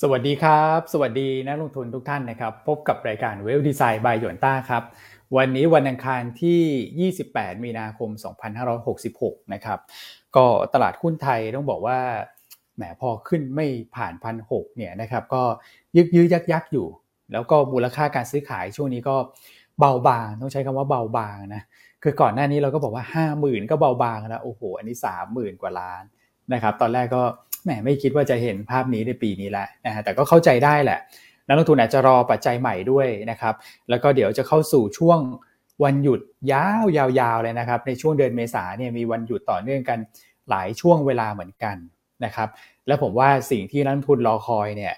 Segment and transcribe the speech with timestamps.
[0.00, 4.82] สวัสดีครับ สวัสดีนักลงทุนทุกท่านนะครับ พบกับรายการเวลดีไซน์บายหยวนต้าครับ
[5.36, 8.10] วันนี้วันอังคารที่ 28 มีนาคม
[8.80, 9.78] 2566 นะครับ
[10.36, 11.98] ก็ตลาดหุ้นไทยต้องบอกว่า
[12.76, 15.42] แหมพอขึ้นไม่ผ่านพันหเนี่ยนะครับ ก็
[15.96, 16.86] ยึกยื้อยักยักอยู่
[17.32, 19.16] แล้วก็มูลค่าการซื้อขายช่วงนี้ก็
[19.80, 21.62] เบาบางต้องใช้คำว่าเบาบางนะ
[22.02, 24.96] คือก่อนหน้านี้เราก็บอกว่า 5 0,000 ก็เบาบางแล้วโอ้โหอันนี้
[25.28, 26.02] 30,000 กว่าล้าน
[26.52, 27.22] นะครับ ตอนแรกก็
[27.66, 30.98] แหมไม่คิดว่าจะเห็นภาพนี้ในปีนี้แหละนะฮะแต่ก็เข้าใจได้แหละ
[31.46, 33.54] นักลงทุนอาจจะรอปัจจัยใหม่ด้วยนะครับ
[33.90, 35.20] แล้วก็เดี๋ยวจะเข้าสู่ช่วง
[35.84, 36.20] วันหยุด
[36.52, 39.98] ยาวยาวๆเลยนะครับ ในช่วงเดือนเมษาเนี่ยมีวันหยุดต่อเนื่องกัน
[40.50, 41.76] หลายช่วงเวลาเหมือนกัน
[42.24, 42.48] นะครับ
[42.86, 44.94] และผมว่าสิ่งที่นักลงทุนรอคอยเนี่ย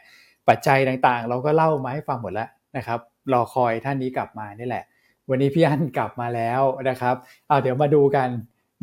[0.49, 3.01] ปัจจัยต่างๆ เราก็เล่ามาให้ฟังหมดแล้วนะครับ
[3.33, 4.85] รอคอยท่านนี้กลับมานี่แหละ
[5.31, 7.15] วันนี้พี่อั้นกลับมาแล้วนะครับ
[7.49, 8.29] เอาเดี๋ยวมาดูกัน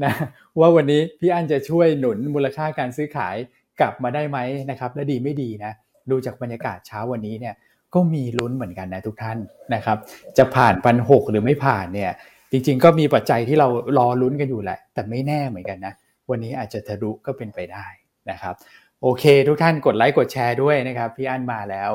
[0.04, 0.14] นะ
[0.60, 3.36] ว่าวันนี้พี่อั้นจะช่วยหนุนมูลค่าการซื้อขาย
[3.80, 4.38] กลับมาได้ไหม
[4.72, 5.72] นะครับ และดีไม่ดีนะ
[6.12, 7.56] ดูจากบรรยากาศเช้าวันนี้เนี่ย
[7.94, 9.38] ก็มีลุ้นเหมือนกันนะทุกท่าน
[9.74, 9.98] นะครับ
[10.38, 12.12] จะผ่านพันหหรือไม่ผ่านเนี่ย
[12.52, 15.94] จริง ๆ ก็มีปัจจัยที่เรารอลุ้นกันอยู่แหละ แต่ไม่แน่เหมือนกันนะ
[16.30, 17.86] วันนี้อาจจะทะลุก็เป็นไปได้
[18.32, 18.56] นะครับ
[19.02, 21.92] โอเค ทุกท่านกดไลค์กดแชร์ด้วยนะครับ พี่อั้นมาแล้ว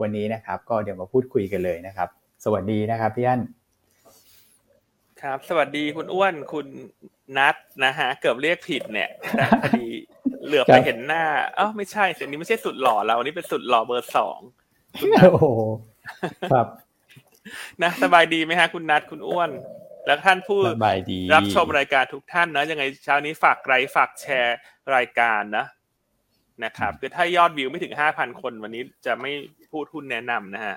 [0.00, 2.08] วันนี้นะครับ ก็เดี๋ยวมาพูดคุยกันเลยนะครับ
[2.44, 3.40] สวัสดีนะครับพี่อั้น
[5.22, 6.66] ครับ สวัสดีคุณอ้วนคุณ
[7.38, 9.88] นัทนะฮะ เกือบเรียกผิดเนี่ยแต่พอดี
[10.44, 11.24] เหลือไปเห็นหน้า
[11.56, 14.38] เอ้าไม่ใช่เสียงนี้ไม่ใช่สุดหล่อเราอันนี้เป็นสุดหล่อเบอร์สอง
[15.32, 15.46] โอ้โห
[16.52, 16.66] ครับ
[17.82, 19.50] นะสบายดีไหมฮะ คุณนัทคุณอ้วน
[20.06, 20.60] แล้วท่านผู้
[21.34, 24.56] รับชมรายการทุกท่านนะยังไงเช้านี้ฝากไลค์ฝากแชร์
[24.94, 25.66] รายการนะ
[26.64, 29.30] นะครับคือถ้ายอดวิวไม่ถึงห้าพันคนวันนี้จะไม่
[29.72, 30.76] พูดหุ้นแนะนำนะฮะ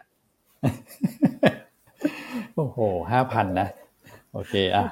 [2.56, 2.78] โอ้โห
[3.12, 3.68] ห้าพันนะ
[4.34, 4.88] โอเคอะ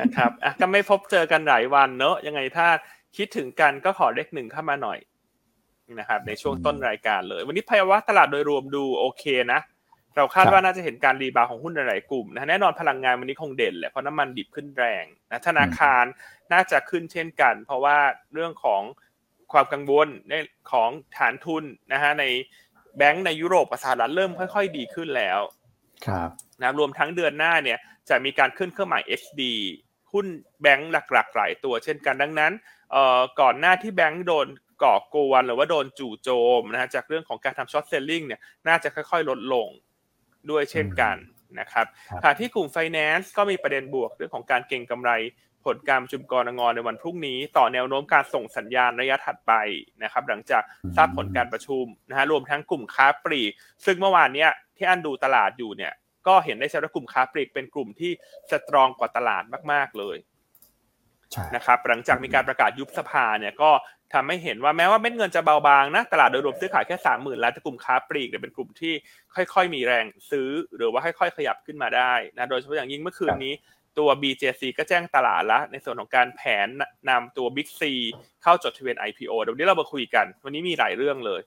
[0.00, 2.66] นะครับอะก็ไม่พบเจอกันหลายวันเนอะยังไงถ้า
[3.16, 4.98] คิดถึงกันก็ขอเลขหนึ่งเข้ามาหน่อย
[6.00, 9.60] นะครับ ในช่วงต้นรายการเลย วันนี้ภาวะตลาดโดยรวมดูโอเคนะ
[10.16, 16.04] เราคาดว่าน่าจะเห็นการรีบาวของหุ้นหลายกลุ่มนะแน่นอนพลังงานวันนี้คงเด่นแหละเพราะน้ำมันดิบขึ้นแรงนะธนาคาร
[16.52, 17.96] น่าจะขึ้นเช่นกัน เพราะว่า
[18.34, 18.82] เรื่องของ
[19.52, 20.32] ความกังวลใน
[20.72, 22.24] ของฐานทุนนะฮะใน
[22.96, 25.40] แบงก์ในยุโรปสหรัฐเริ่มค่อย ๆ ดีขึ้นแล้ว
[26.06, 26.30] ครับ
[26.62, 29.42] นะรวมทั้งเดือนหน้าเนี่ย จะมีการขึ้นเครื่องหมาย XD
[30.12, 30.26] หุ้น
[30.62, 32.52] แบงก์หลักๆหลายตัวเช่นกันดังนั้น
[33.40, 34.48] ก่อนหน้าที่แบงก์โดน
[34.82, 36.30] ก่อกวนหรือว่าโดนจู่โจ
[36.60, 39.68] มนะฮะจากเรื่องของการทำช็อตเซลลิงเนี่ยน่าจะค่อยๆ ลดลง
[40.50, 41.16] ด้วยเช่นกัน
[41.60, 41.86] นะครับ
[42.22, 45.10] ขณะที่กลุ่มไฟแนนซ์ก็มีประเด็นบวกเรื่องของการเก็งกำไร
[45.64, 49.52] ผลการประชุมกรงงในวันพรุ่งนี้ ต่อแนวโน้มการส่งสัญญาณระยะถัดไป
[50.02, 50.62] นะครับ หลังจาก
[50.96, 53.52] ทราบผลการประชุมนะฮะรวมทั้งกลุ่มค้าปลีก
[53.84, 55.92] ซึ่งเมื่อวานเนี้ยที่อันดูตลาดอยู่เนี่ย
[56.28, 58.12] ก็เห็นได้ชัดว่ากลุ่มค้าปลีกเป็นกลุ่มที่
[58.50, 59.42] สตรองกว่าตลาด
[59.72, 60.16] มาก ๆเลย
[61.56, 63.70] นะครับหลังจากมีการประกาศยุบสภาเนี่ยก็
[64.14, 68.94] ทำให้เห็นว่าแม้ว่าเม็ดเงินจะเบาบางนะตลาดโดยรวมซื้อขายแค่สามหมื่นล้านแต่กลุ่มค้าปลีกเนี่ยเป็นกลุ่มที่
[69.34, 73.54] ค่อยๆ มีแรงซื้อหรือว่าค่อยๆ ขยับขึ้นมาได้นะโดยเฉพาะอย่างยิ่งเมื่อคืนนี้
[73.98, 76.68] ตัว BJC ก็แจ้งตลาดแล้วในส่วนของการแผน
[77.10, 77.82] นำตัว Big C
[78.42, 81.40] เข้าจดทะเบียน IPO เดี๋ยวนี้เรามาคุยกัน วันนี้มีหลายเรื่องเลย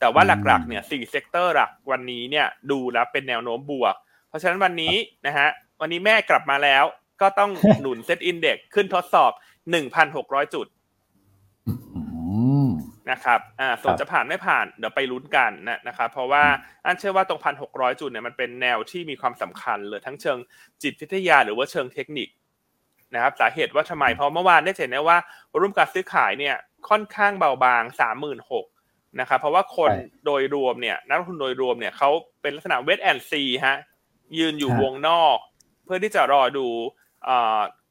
[0.00, 4.05] แต่ว่าหลักๆเนี่ยสี่ sector หลักวันนี้เนี่ยดูแล้วเป็นแนวโน้มบวกเพ
[4.36, 4.94] ราะฉะนั้นวันนี้
[5.26, 5.48] นะฮะ
[5.80, 6.84] วันนี้แม่กลับมาแล้ว
[7.20, 9.32] ก็ต้องหนุน SET Index ขึ้นทดสอบ
[9.70, 10.66] หนึ่งพันหกร้อยจุด
[13.10, 16.44] นะครับ อ่า ส่วนจะผ่านไม่ผ่าน เดี๋ยวไปลุ้นกันนะนะครับ เพราะว่า
[16.84, 20.38] อันเชื่อว่าตรงพันหกร้อยจุดเนี่ยมันเป็นแนวที่มีความสำคัญเลยทั้งเชิง
[20.82, 22.28] จิตวิทยาหรือว่าเชิงเทคนิค
[23.14, 25.18] นะครับ สาเหตุว่าทำไม เพราะเมื่อวานได้เห็นได้ว่า
[25.60, 26.56] รุ่มการซื้อขายเนี่ย
[26.88, 28.66] ค่อนข้างเบาบางสามหมื่นหก
[29.20, 29.90] นะครับ เพราะว่าคน
[30.24, 32.10] โดยรวมเนี่ยนักลงทุนโดยรวมเนี่ยเขา
[32.42, 33.76] เป็นลักษณะเวทแอนซีฮะ
[34.38, 35.38] ยืนอยู่วงนอก
[35.84, 36.66] เพื่อที่จะรอดู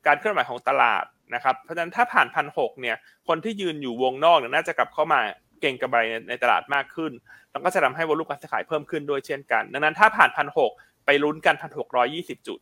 [0.08, 2.96] การเคลื่อนไหวของตลาดนะครับเพราะฉะนั้นถ้าผ่านพันหกเนี่ย
[3.28, 5.20] คนที่ยืนอยู่วงนอกเนี่ยน่าจะกลับเข้ามา
[5.62, 5.98] เก่งกระไร
[6.30, 7.12] ในตลาดมากขึ้น
[7.52, 10.72] แล้วก็จะทำให้วอลุ่มการซื้อขายเพิ่มขึ้นด้วยเช่นกัน ดังนั้นถ้าผ่านพันหก
[11.06, 12.60] ไปลุ้นกันพันหกร้อยี่สิบจุด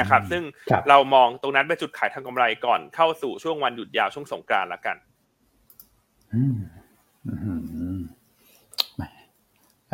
[0.00, 0.42] นะครับ ซึ่ง
[0.88, 4.96] เรามองตรงนั้นเป็นจุดขายทางกำไรก่อนเข้าสู่ช่วงวันหยุดยาวช่วงสงกรานต์แล้วกัน
[6.32, 7.77] อั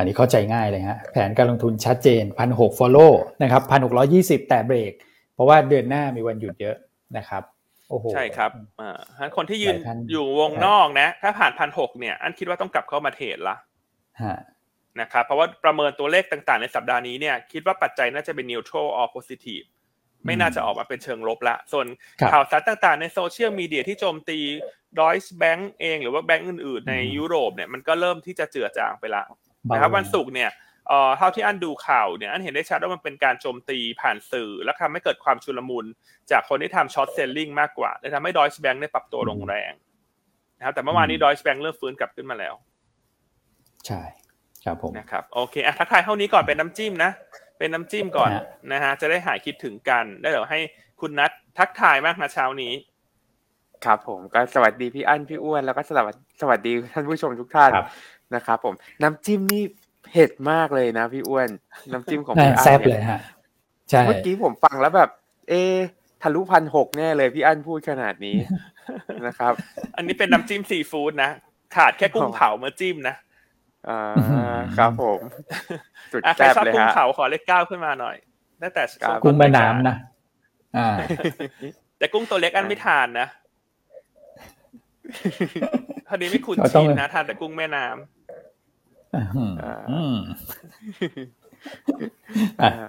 [0.03, 3.13] นนี้เข้าใจง่ายเลยฮะแผนการลงทุนชัดเจนพันหก follow
[3.43, 4.93] นะครับพันหกร้อยี่สิบแต่เบรก
[5.35, 6.77] เพราะว่าเดือนหน้ามีวันหยุดเยอะ
[7.17, 7.43] นะครับ
[7.91, 8.51] โอ้โหใช่ครับ
[8.81, 9.77] อ่าคนที่ยืน
[10.11, 13.57] อยู่วงนอกนะ ถ้าผ่านพันหกเนี่ย อันคิดว่าต้องกลับเข้ามาเทรดละ
[15.01, 19.67] นะครับเพราะว่าประเมินตัวเลขต่างๆ ในสัปดาห์นี้เนี่ย คิดว่าปัจจัยน่าจะเป็น neutral or positive
[20.27, 21.87] ไม่น่าจะออกมาเป็นเชิงลบละ ส่วน
[22.33, 24.39] ข่าวสารต่างๆ ในโซเชียลมีเดียที่โจมตี
[25.01, 29.23] ดอยส์แบงก์เอง หรือว่าแบงก์อื่นๆ ในยุโรปเนี่ยมันก็เริ่มที่จะเจือจางไปละ
[29.73, 30.51] นะครับวันศุกร์เนี่ย
[30.89, 35.87] เอ่อเท่าที่อันดูข่าวเนี่ยอันเห็นได้ชัดว่ามันเป็นการโจมตีผ่านสื่อ และทำให้เกิดความชุลมุน
[36.31, 39.73] จากคนที่ทำช็อตเซลลิงมากกว่าเลยทำให้ดอยส์แบงก์ได้ปรับตัวลงแรง
[40.59, 42.55] นะครับแต่เมื่อวานนี้ดอยส์แบงก์เริ่มฟื้นกลับขึ้นมาแล้ว
[43.87, 44.01] ใช่
[44.65, 47.11] ครับผมนะครับโอเคอะทักทายเท่านี้ก่อนเป็นน้ำจิ้มนะ
[47.59, 50.61] เป็นน้ำจิ้มก่อนฮะนะฮะจะได้หายคิดถึงกันได้เดี๋ยวให้
[51.01, 52.73] คุณนัททักทายมากนะเช้านี้
[53.85, 57.87] ครับผมก็สวัสดีพี่อั้นพี่อ้วนแล้วก็สวัสสวัสดีท่านผู้ชมทุกท่านครับ
[58.37, 59.65] นะครับผมน้ำจิ้มนี่
[60.05, 61.49] เผ็ดมากเลยนะพี่อ้วน
[61.93, 63.21] น้ำจิ้มของน่าพี่อั้นแซ่บเนี่เลยยฮะ
[63.91, 65.11] ใช่เมื่อกี้ผมฟังแล้วแบบ
[65.49, 65.79] เอะ
[66.23, 68.37] ทะลุพันหกแน่เลยพี่อั้นพูดขนาดนี้
[69.27, 69.53] นะครับ
[69.97, 71.31] อันนี้เป็นน้ำจิ้มซีฟู้ดนะ
[71.77, 73.15] ขาดแค่กุ้งเผามาจิ้มนะ
[73.89, 75.21] อ่าครับผม
[76.13, 78.17] สุดอะใครแซ่บชอบเลยกุ้งฮะเผาขอเลขเก้าขึ้นมาหน่อย
[78.63, 79.97] ตั้งแต่ช่วครับกุ้งแม่รายการน้ำนะ
[80.77, 80.89] อ่า
[81.99, 83.29] แต่กุ้งตัวเล็กอันไม่ทานนะ
[86.09, 88.24] พอดีไม่คุ้นเราต้องชินนะทานแต่กุ้งแม่น้ำ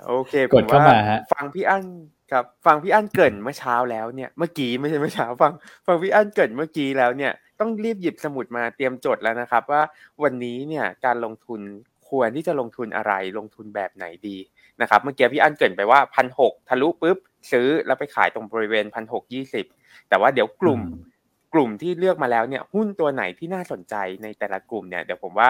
[0.08, 1.86] โอเคกดเข้ามาฮะฟังพี่อั้น
[2.32, 5.54] ครับ ฟังพี่อั้นเกรินเมื่อเช้าแล้วเนี่ยเมื่อกี้ไม่ใช่เมื่อเช้าฟัง
[5.88, 9.82] ฟังพี่อั้นเกรินเมื่อกี้แล้วเนี่ยต้องรีบหยิบสมุดมาเตรียมจดแล้วนะครับ ว่า
[10.24, 11.62] วันนี้เนี่ยการลงทุน
[12.10, 14.38] ควรที่จะลงทุนอะไรลงทุนแบบไหนดี
[14.82, 17.18] นะครับเมื่อกี้พี่อั้นเกรินไปว่าพันหกทะลุปุ๊บ
[17.52, 19.66] ซื้อแล้วไปขายตรงบริเวณพันหกยี่สิบ
[20.10, 21.14] แต่ว่าเดี๋ยวกลุ่มอืม
[21.54, 25.48] กลุ่มที่เลือกมาแล้วเนี่ยหุ้นตัวไหนที่น่าสนใจในแต่ละกลุ่มเนี่ยเดี๋ยวผมว่า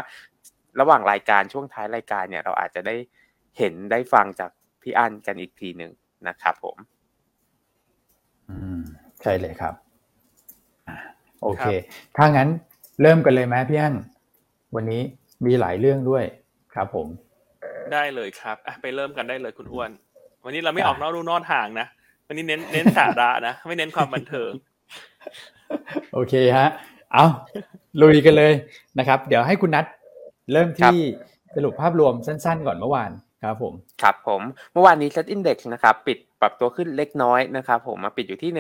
[0.80, 2.96] ระหว่างรายการช่วงท้ายรายการเนี่ยเราอาจจะได้
[3.58, 4.52] เห็นได้ฟังจาก
[4.82, 5.92] พี่อั้นกันอีกทีหนึ่ง
[6.28, 6.78] นะครับผม
[8.50, 8.82] อืม
[9.22, 9.74] ใช่เลยครับ
[10.88, 10.98] อะ
[11.42, 12.50] โอเคครับถ้างั้น
[13.02, 13.96] เริ่มกันเลยไหมพี่อั้น
[14.76, 15.02] วันนี้
[15.46, 16.24] มีหลายเรื่องด้วย
[16.74, 17.08] ครับผม
[17.94, 19.92] ได้เลยครับอะไปเริ่มกันได้เลยคุณอ้วน
[20.46, 21.88] วันนี้เราไม่อะออกนอกลู่นอกทางนะ
[22.28, 24.52] วันนี้เน้นเน้นสาระนะ ไม่เน้นความบันเทิง
[26.14, 26.68] โอเคฮะ
[27.14, 27.26] เอา
[28.02, 28.54] ลุยกันเลย
[29.00, 29.86] นะครับ เดี๋ยวให้คุณนัท
[30.52, 30.98] เริ่มที่
[31.56, 33.12] สรุปภาพรวมสั้นๆ ก่อนเมื่อวาน
[33.44, 34.42] ครับผมครับผม
[34.74, 38.52] เมื่อวานนี้ Set Index นะครับปิดปรับตัวขึ้นเล็กน้อยนะครับผมมาปิดอยู่ที่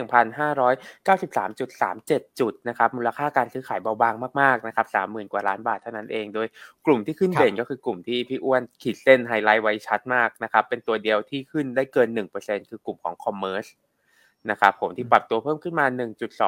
[2.25, 6.47] 1,593.37 จุดนะครับมูลค่าการซื้อขายเบาบางมากๆนะครับ30,000 กว่าล้านบาทเท่านั้นเอง โดย
[6.85, 12.07] กลุ่มที่ขึ้นครับเด่นก็คือกลุ่มที่พี่อ้วนขีดเส้นไฮไลท์ไว้ชัดมากนะครับเป็นตัวเดียวที่ขึ้นได้เกิน
[12.39, 13.69] 1%คือกลุ่มของ Commerce
[14.51, 15.85] นะครับผมที่ปรับตัวเพิ่มขึ้นมา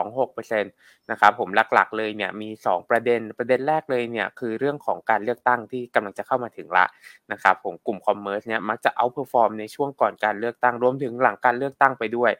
[0.03, 6.85] 1.26%นะครับผมหลักๆเลยเนี่ยมี 2 ประเด็นประเด็นแรกเลยเนี่ยคือเรื่องของการเลือกตั้งที่กำลังจะเข้ามาถึงละ
[7.31, 12.31] นะครับผมกลุ่ม commerce เนี่ยมักจะ outperform ในช่วงก่อนการเลือกตั้งรวมถึงหลังการเลือกตั้งไปด้วย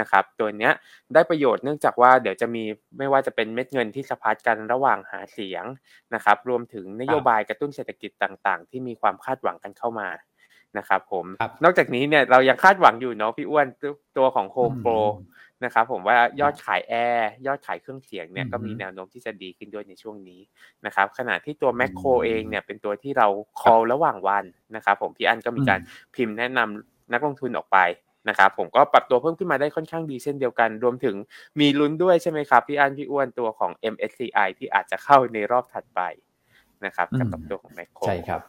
[0.00, 0.72] นะครับตัวเนี้ย
[1.14, 2.64] ได้ประโยชน์เนื่องจากว่าเดี๋ยวจะมี
[2.98, 5.64] ไม่ว่าจะเป็นเม็ดเงินที่สะพัดกันระหว่างหาเสียง
[6.14, 10.08] นะครับรวมถึงนโยบายกระตุ้นเศรษฐกิจต่างๆ ที่มีความคาดหวังกันเข้ามา
[10.78, 15.30] นะครับผมครับนอกจากนี้เนี่ยเรายังคาดหวังอยู่เนาะพี่อ้วนตัวตัวของโฮมโปรอืม
[15.64, 20.40] นะครับผมว่ายอดขายแอร์ยอดขายเครื่องเสียงเนี่ยอืมก็มีแนวโน้มที่จะดีขึ้นด้วยในช่วงนี้
[20.86, 23.28] นะครับขณะที่ตัวแมคโครอืมเองเนี่ยเป็นตัวที่เรา
[23.60, 24.44] call ระหว่างวัน
[24.76, 27.78] นะครับผมพี่อันก็มีการอืมพิมพ์แนะนำนักลงทุนออกไป
[28.28, 31.16] นะครับผมก็ปรับตัวเพิ่มขึ้นมาได้ค่อนข้างดีเช่นเดียวกัน รวมถึง
[31.60, 36.00] มีลุ้นด้วยใช่ไหมครับ พี่อันพี่อ้วนตัวของ MSCI ที่อาจจะเข้าในรอบถัดไป
[36.84, 38.40] นะครับกับอืมตัวของแมคโครใช่ครับ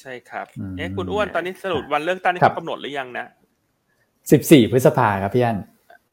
[0.00, 3.26] ใช่ครับอืมเอ๊ะคุณอ้วนตอนนี้สรุปวันเลือกตั้งนี่ครับเขากำหนดหรือยังนะ
[4.32, 5.58] สิบสี่พฤษภาครับพี่อั้น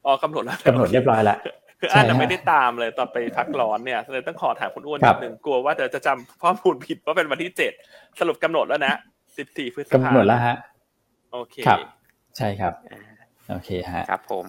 [0.06, 1.38] อ๋อกำหนดแล้วกำหนดเรียบร้อยแล้ว
[1.80, 7.72] คืออ่านใช่แต่ฮะไม่ได้ตามเลยตอนไปพักร้อนเนี่ยเลยต้องขอถามคุณอ้วนครันิบดนึงกลัวว่าเดี๋ยวจะจำข้อมูลผิดว่าเป็นวันที่เจ็ด
[8.20, 8.94] สรุปกำหนดแล้วนะ
[9.38, 10.56] สิบสี่พฤษภากำหนดแล้วฮะ
[11.32, 11.78] โอเคครับ
[12.36, 13.00] ใช่ครับอ่า
[13.50, 14.44] โอเคฮะครับผม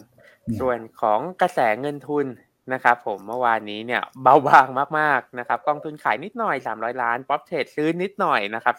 [0.47, 2.25] อืมส่วนของกระแสเงินทุน
[2.73, 4.67] นะครับผมเมื่อวานนี้เนี่ยเบาบาง
[4.99, 8.75] มากๆนะครับกองทุนขายนิดหน่อย 300 ล้านป๊อปเทรดซื้อนิดหน่อยนะครับ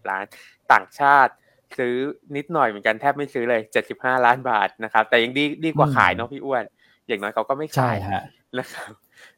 [0.00, 0.24] 370 ล้าน
[0.72, 1.32] ต่างชาติ
[1.78, 1.94] ซื้อ
[2.36, 3.60] นิดหน่อยเหมือนกันแทบไม่ซื้อเลย
[3.92, 6.64] 75 ล้านบาทนะครับ แต่ยังดีดีกว่าอืมขายเนาะพี่อ้วน
[7.08, 8.22] อย่างน้อยเขาก็ไม่ใช่ขายฮะ
[8.58, 8.92] นะครับ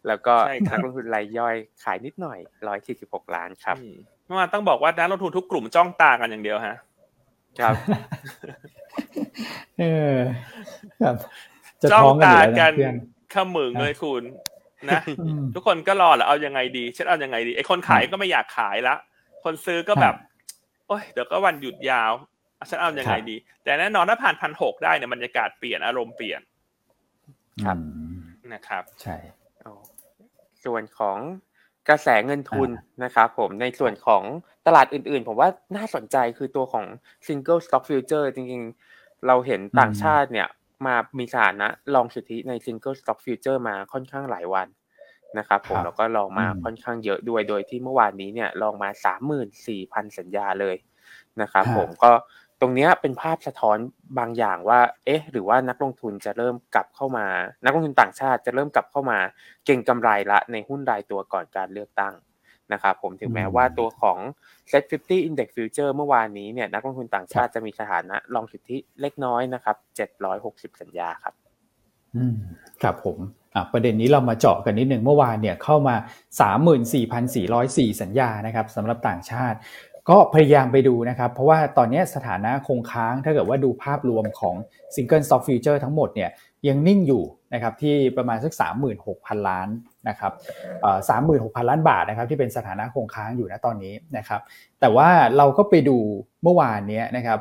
[0.07, 2.39] แล้วก็ใช่ครับนักลงทุนรายย่อยขายนิดหน่อย
[2.87, 3.95] 146 ล้านครับอืม
[4.27, 6.77] เมื่อวานต้องบอกว่านักลงทุนทุกกลุ่มจ้องตากันอย่างเดียวฮะ
[7.61, 7.75] ครับ
[9.79, 10.17] เออ
[11.03, 11.17] ครับ
[11.83, 12.95] จะจ้องท้องกันอตายู่แล้วกันะนเพื่อน
[13.35, 14.23] ขมึงเลยคุณ
[14.91, 18.95] นะอืมทุกคนก็รอแหละเอายังไงดีฉันเอายังไงดีไอ้คนขายก็ไม่อยากขายละ
[19.45, 20.15] คนซื้อก็แบบ
[20.89, 22.13] โอ้ยเดี๋ยวก็วันหยุดยาว
[22.59, 26.41] อะฉันเอายังไงครับดี แต่แน่นอนถ้าผ่านพันหกได้เนี่ยบรรยากาศเปลี่ยนอารมณ์เปลี่ยน
[27.65, 27.85] ครับอื
[28.15, 28.21] ม
[28.53, 29.17] นะครับ ใช่
[29.65, 29.75] อ๋อ
[30.65, 31.19] ส่วนของ
[31.89, 32.71] กระแสเงินทุน
[33.05, 34.23] นะครับผมในส่วนของ
[34.67, 36.85] ตลาดอื่นๆ ผมว่าน่าสนใจคือตัวของ
[37.27, 40.49] Single Stock Future จริงๆ เราเห็นต่างชาติเนี่ย
[40.87, 44.69] มามีสถานะลองสุทธิใน Single Stock Future มาค่อนข้างหลายวัน
[45.39, 48.91] นะครับผมครับแล้วก็ลองมาอืมค่อนข้างเยอะด้วยโดยที่เมื่อวานนี้เนี่ยลองมา
[49.55, 50.77] 34,000สัญญาเลย
[51.41, 52.13] นะครับฮะผมก็
[52.61, 53.79] ตรงเนี้ยเป็นภาพสะท้อน
[54.19, 57.27] บางอย่างว่า เอ๊ะ หรือว่านักลงทุนจะเริ่มกลับเข้ามา
[57.65, 59.19] นักลงทุนต่างชาติจะเริ่มกลับเข้ามา
[59.65, 62.15] เก่งกำไรละในหุ้นรายตัวก่อนการเลือกตั้ง
[62.73, 64.19] นะครับผมถึงแม้อืมว่าตัวของ
[64.71, 69.77] Set 50 Index Future เมื่อวานนี้เนี่ยนักลงทุนต่างชาติจะมีสถานะลองสุทธิเล็กน้อยนะครับ
[70.29, 71.35] 760 สัญญาครับ
[72.17, 72.37] อืม
[72.83, 73.19] ครับผม
[73.73, 75.95] ประเด็นนี้เรามาเจาะกันนิดหนึ่งเมื่อวานเนี่ยเข้ามา
[76.99, 79.59] 34,404 สัญญานะครับสำหรับต่างชาติ
[80.11, 84.57] ก็พยายามไปดูนะครับ เพราะว่าตอนนี้สถานะคงค้างถ้าเกิดว่าดูภาพรวมของ
[84.95, 86.31] Single Stock Future ทั้งหมดเนี่ย
[86.69, 87.25] ยังนิ่งอยู่
[87.55, 88.53] นะครับที่ประมาณสัก
[88.97, 89.69] 36,000 ล้าน
[90.09, 90.33] นะครับ
[91.09, 94.41] สามหมื่นหกพันล้านบาทนะครับที่เป็นสถานะคงค้างอยู่นะตอนนี้นะครับ
[94.81, 95.99] แต่ว่าเราก็ไปดู
[96.43, 97.39] เมื่อวานนี้นะครับ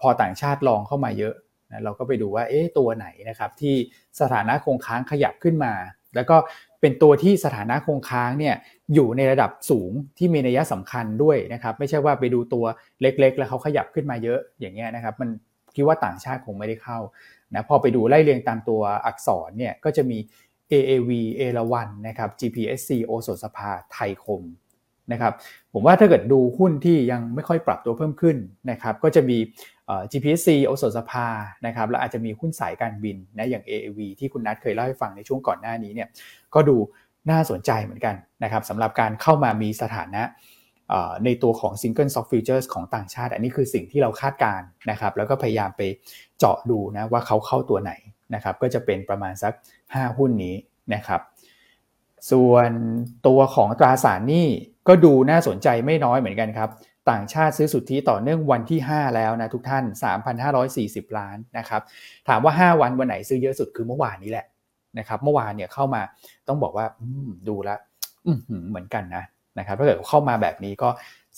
[0.00, 1.34] พอต่างชาติลองเข้ามาเยอะ
[1.70, 3.74] นะเราก็ไปดูว่าเอ๊ะตัวไหนนะครับที่
[4.20, 5.72] สถานะคงค้างขยับขึ้นมา
[6.14, 6.36] แล้วก็
[6.80, 8.54] เป็นตัวที่สถานะคงค้างเนี่ย
[8.94, 12.64] อยู่ในระดับสูงที่มีนัยสำคัญด้วยนะครับ ไม่ใช่ว่าไปดูตัว
[13.00, 15.28] เล็กๆ แล้วเขาขยับขึ้นมาเยอะอย่างเงี้ยนะครับ มัน
[15.76, 16.98] คิดว่าต่างชาติคงไม่ได้เข้า
[17.54, 20.18] นะพอไปดูไล่เรียงตามตัวอักษรเนี่ยก็จะมี
[20.72, 24.42] AAV เอราวันนะครับ GPSC โอสถสภาไทยคม
[25.12, 25.34] นะครับ
[25.72, 28.36] ผมว่าถ้าเกิดดูหุ้นที่ยังไม่ค่อยปรับตัวเพิ่มขึ้น
[28.70, 29.38] นะครับก็จะมี
[30.10, 31.26] GPSC โอสถสภา
[31.66, 36.08] นะครับแล้วอาจจะมีหุ้นสายการบินนะอย่าง AAV ที่คุณนัทเคยเล่าให้ฟังในช่วงก่อนหน้านี้เนี่ย
[36.54, 36.76] ก็ดู
[37.30, 40.22] น่าสนใจเหมือนกันนะครับสำหรับการเข้ามามีสถานะ
[41.24, 44.60] ในตัวของ Single Stock Futures ของต่างชาติ อันนี้คือสิ่งที่เราคาดการ
[44.90, 45.82] นะครับแล้วก็พยายามไป
[46.38, 47.92] เจาะดูนะว่าเขาเข้าตัวไหน
[48.34, 49.52] นะครับก็จะเป็นประมาณสัก
[49.84, 50.54] 5 หุ้นนี้
[50.94, 51.20] นะครับ
[52.30, 52.70] ส่วน
[53.26, 54.46] ตัวของตราสารหนี้
[54.88, 56.70] ก็ดูน่าสนใจไม่น้อยเหมือนกันครับ
[57.10, 59.84] ต่างชาติซื้อสุทธิต่อเนื่องวันที่ 5 แล้วนะทุกท่าน
[60.50, 61.82] 3,540 ล้านนะครับ
[62.28, 64.46] ถามว่า 5 วันวันไหนซื้อเยอะสุดคือเมื่อวานนี้แหละ
[64.98, 66.02] นะครับเมื่อวานเนี่ยเข้ามา
[66.48, 66.86] ต้องบอกว่า
[67.48, 67.70] ดูแล
[68.68, 69.24] เหมือนกันนะ
[69.58, 70.88] นะครับถ้าเกิดเข้ามาแบบนี้ก็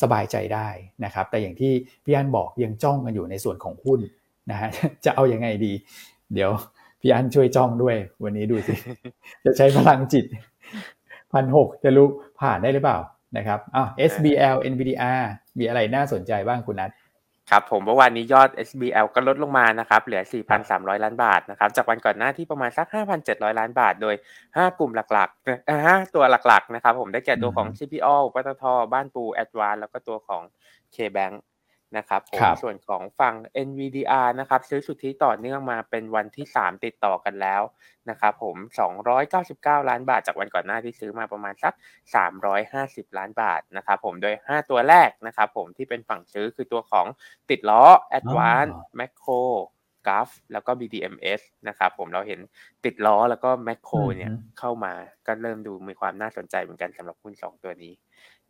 [0.03, 0.69] สบายใจได้
[1.05, 1.73] นะครับ แต่อย่างที่
[2.05, 4.01] พี่อันบอกยังจ้องกันอยู่ในส่วนของหุ้น
[4.51, 4.69] นะฮะ
[5.05, 5.73] จะเอาอยัางไงดี
[6.35, 6.51] เดี๋ยว
[7.03, 8.75] พี่อันช่วยจ้องด้วย วันนี้ดูสิ
[9.45, 10.25] จะใช้พลังจิต
[11.33, 12.07] พันหกจะรู้
[12.41, 12.99] ผ่านได้หรือเปล่า
[13.37, 15.23] นะครับอ้าว SBL NVDR
[15.59, 16.91] มีอะไรน่าสนใจบ้างคุณนัท
[17.51, 20.23] ครับผมเมื่อวานนี้ยอด SBL ก็ลดลงมานะครับเหลือ
[20.63, 22.87] 4,300 ล้านบาทนะครับจากวันก่อนหน้าที่ประมาณสัก
[23.23, 24.15] 5,700 ล้านบาท โดย
[24.47, 30.43] 5 กลุ่มหลักๆนะฮะตัวหลักๆนะครับผมได้แก่ตัวของ CPO ปตทบ้านปูแอดวานแล้วก็ตัวของ
[30.95, 31.35] KBank
[31.97, 33.35] นะครับผมส่วนของฝั่ง
[33.69, 37.63] NVDR นะครับซื้อสุทธิต่อเนื่องมาเป็นวันที่ 3 ติดต่อกันแล้ว
[38.11, 38.57] นะครับผม
[39.23, 41.75] 299 ล้านบาทจากวันก่อนหน้าที่ซื้อมาประมาณสัก
[42.51, 47.07] 350 ล้านบาทนะครับผมโดย 5 ตัวแรกนะครับผมที่เป็นฝั่งซื้อคือตัวของ
[47.51, 47.83] ติดล้อ
[48.19, 49.43] Advance Macro
[50.07, 52.41] กราฟแล้วก็ BDMs นะครับผมเราเห็น
[52.85, 54.93] ติดล้อแล้วก็แมคโครเนี่ยเข้ามา
[55.27, 57.93] ก็เริ่มดูมีความน่าสนใจเหมือนกันสำหรับหุ้น2ตัวนี้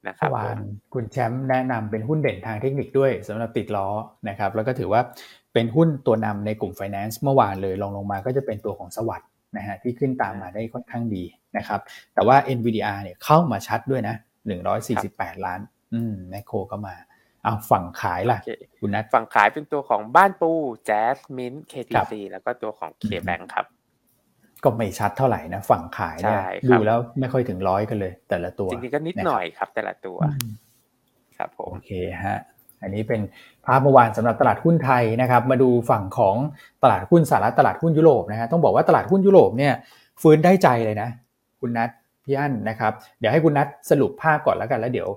[0.09, 0.59] นะครับวาน
[0.95, 3.89] คุณแชมป์แนะนำเป็นหุ้นเด่นทางเทคนิคด้วยสำหรับติดล้อ
[4.29, 5.01] นะครับ แล้วก็ถือว่า
[5.55, 11.25] เป็นหุ้นตัวนำในกลุ่ม Finance เมื่อวานเลยลองลงมาก็จะเป็นตัวของสวัสด์นะฮะที่ขึ้นตามมาได้ค่อนข้างดี
[11.57, 11.81] นะครับ
[12.15, 14.15] แต่ว่า NVDR เนี่ยเข้ามาชัดด้วยนะ
[14.81, 15.61] 148 ล้าน
[15.95, 16.95] อืมแมคโครก็มา
[17.45, 18.39] เอาฝั่งขายล่ะ
[18.81, 20.51] คุณนัทฝั่งขายเป็นตัวของบ้านปู
[20.87, 23.67] แจ๊สมินเคทีซีแล้วก็ตัวของเคแบงครับ
[24.65, 26.41] ก็ไม่ชัดเท่าไหร่นะฝั่งขายเนี่ย
[26.71, 30.19] ดูแล้วไม่ค่อยถึงร้อยกันเลย แต่ละตัวจริงๆก็นิดหน่อยครับ แต่ละตัว
[31.37, 31.91] ครับผมโอเค
[32.25, 32.39] ฮะ
[32.83, 33.21] อันนี้เป็น
[33.65, 36.37] ภาพเมื่อวานสำหรับตลาดหุ้นไทยนะครับ มาดูฝั่งของ
[36.83, 39.73] ตลาดหุ้นสหรัฐตลาดหุ้นยุโรปนะฮะต้องบอกว่าตลาดหุ้นยุโรปเนี่ย
[40.23, 41.09] ฟื้นได้ใจเลยนะ
[41.61, 41.91] คุณนัท
[42.25, 45.09] พี่อั้นนะครับ เดี๋ยวให้คุณนัทสรุปภาพก่อนแล้วกันแล้วเดี๋ยว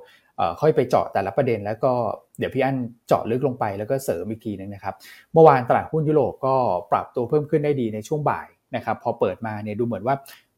[0.61, 1.91] ค่อยไปเจาะแต่ละประเด็น แล้วก็
[2.39, 4.95] เดี๋ยวพี่อั้นเจาะลึกลงไปแล้วก็เสริมอีกทีนึงนะครับ
[5.33, 6.55] เมื่อวานตลาดหุ้นยุโรปก็
[6.91, 10.15] ปรับตัวเพิ่มขึ้นได้ดีในช่วงบ่าย นะครับพอเปิดมาเนี่ยดูเหมือนว่า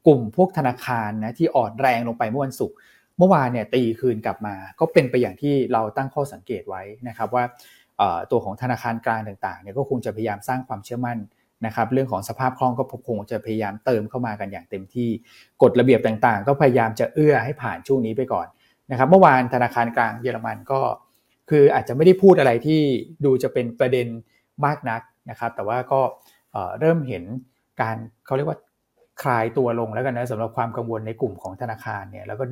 [0.07, 2.75] กลุ่มพวกธนาคารนะที่อ่อนแรงลงไปเมื่อวันศุกร์
[3.17, 7.43] เมื่อวานเนี่ยตีคืนกลับมา ก็เป็นไปอย่างที่เราตั้งข้อสังเกตไว้นะครับว่า
[8.31, 11.17] ตัวของธนาคารกลางต่างๆเนี่ยก็คงจะพยายามสร้างความเชื่อมั่น
[11.65, 15.09] นะครับเรื่องของสภาพคล่องก็คงจะพยายามเติมเข้ามากันอย่างเต็มที่
[15.61, 18.47] กฎระเบียบต่างๆ ก็พยายามจะเอื้อให้ผ่านช่วงนี้ไปก่อน
[18.91, 20.79] นะครับเมื่อวานธนาคารกลางเยอรมันก็
[21.49, 22.81] คืออาจจะไม่ได้พูดอะไรที่
[23.25, 24.07] ดูจะเป็นประเด็น
[24.65, 26.01] มากนักนะครับแต่ว่าก็
[26.79, 27.23] เริ่มเห็น
[27.81, 28.57] การเขาเรียกว่า
[29.23, 32.43] คลายตัวลงแล้วกันนะสำหรับความกังวลในกลุ่มของธนาคารเนี่ยแล้วก็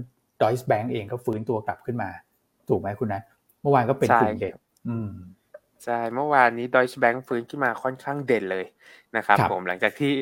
[0.41, 2.10] ดอยส์แบงก์เองก็ฟื้นตัวกลับขึ้นมา
[2.70, 3.22] ถูกไหมคุณนัท
[3.62, 4.55] เมื่อวานก็เป็นกลุ่มเด่น
[4.88, 5.10] อืม
[5.84, 8.65] ใช่เมื่อวานนี้ดอยส์แบงก์ฟื้นขึ้นมาค่อนข้างเด่นเลย
[9.17, 10.13] นะครับผมหลังจากที่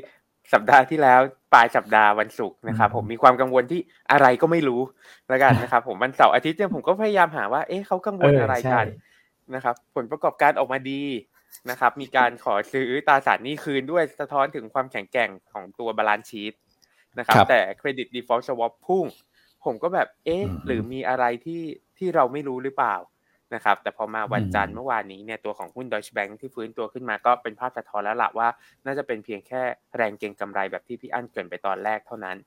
[0.54, 1.20] สัปดาห์ที่แล้ว
[1.54, 3.82] ปลายสัปดาห์วันศุกร์นะครับผมมีความกังวลที่
[4.12, 4.82] อะไรก็ไม่รู้
[5.30, 8.86] แล้วกันนะครับผมวันเสาร์อาทิตย์เนี่ยผมก็พยายามหาว่าเอ๊ะเขากังวลอะไรกัน
[9.56, 11.02] นะครับผลประกอบการออกมาดี
[11.70, 16.54] นะครับ มีการขอซื้อตราสารหนี้คืนด้วยสะท้อนถึงความแข็งแกร่งของตัว balance sheet
[17.20, 19.06] นะครับ แต่ credit default swap พุ่ง
[19.66, 21.62] ผมก็แบบเอ๊ะหรือมีอะไรที่
[21.98, 22.96] ที่เราไม่รู้หรือเปล่า
[23.54, 28.48] นะครับ แต่พอมาวันจันทร์เมื่อวานนี้เนี่ยตัวของหุ้นดอยช์แบงค์ที่ฟื้นตัวขึ้นมาก็เป็นภาพสะท้อนแล้วละว่า
[28.86, 29.62] น่าจะเป็นเพียงแค่
[29.96, 32.38] แรงเก็งกำไรแบบที่พี่อั้นเกินไปตอนแรกเท่านั้น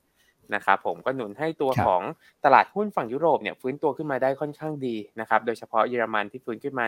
[0.55, 2.03] นะครับผมก็หนุนให้ตัวของ
[2.45, 6.85] ตลาดหุ้นฝั่งยุโรปเนี่ยฟื้นตัวขึ้นมาได้ค่อนข้างดีนะครับโดยเฉพาะเยอรมันที่ฟื้นขึ้นมา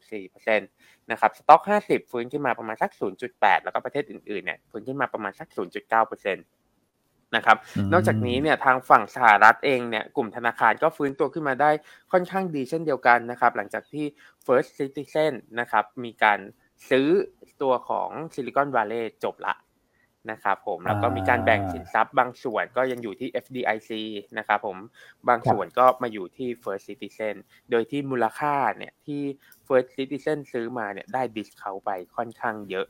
[0.00, 2.90] 1.14%นะครับสต็อก 50 ฟื้นขึ้นมาประมาณสัก
[3.28, 6.38] 0.8 แล้วก็ประเทศอื่นๆเนี่ยฟื้นขึ้นมาประมาณสัก 0.9%น
[7.36, 11.70] นะครับอืมนอกจากนี้เนี่ยทางฝั่งสหรัฐเองเนี่ยกลุ่มธนาคารก็ฟื้นตัวขึ้นมาได้
[12.12, 14.04] ค่อนข้างดีเช่นเดียวกันนะครับหลังจากที่
[14.46, 16.38] First Citizen นะครับมีการ
[16.90, 17.08] ซื้อ
[17.62, 19.54] ตัวของ Silicon Valley จบละ
[20.30, 23.90] นะครับผมแล้วก็มีการแบ่งสินทรัพย์บางส่วนก็ยังอยู่ที่ FDIC
[24.38, 24.76] นะครับผม
[25.28, 27.34] บางส่วนก็มาอยู่ที่ First Citizen
[27.70, 29.22] โดยที่มูลค่าเนี่ยที่
[29.66, 32.86] First Citizen ซื้อมาเนี่ยได้ดิสเขาไปค่อนข้างเยอะ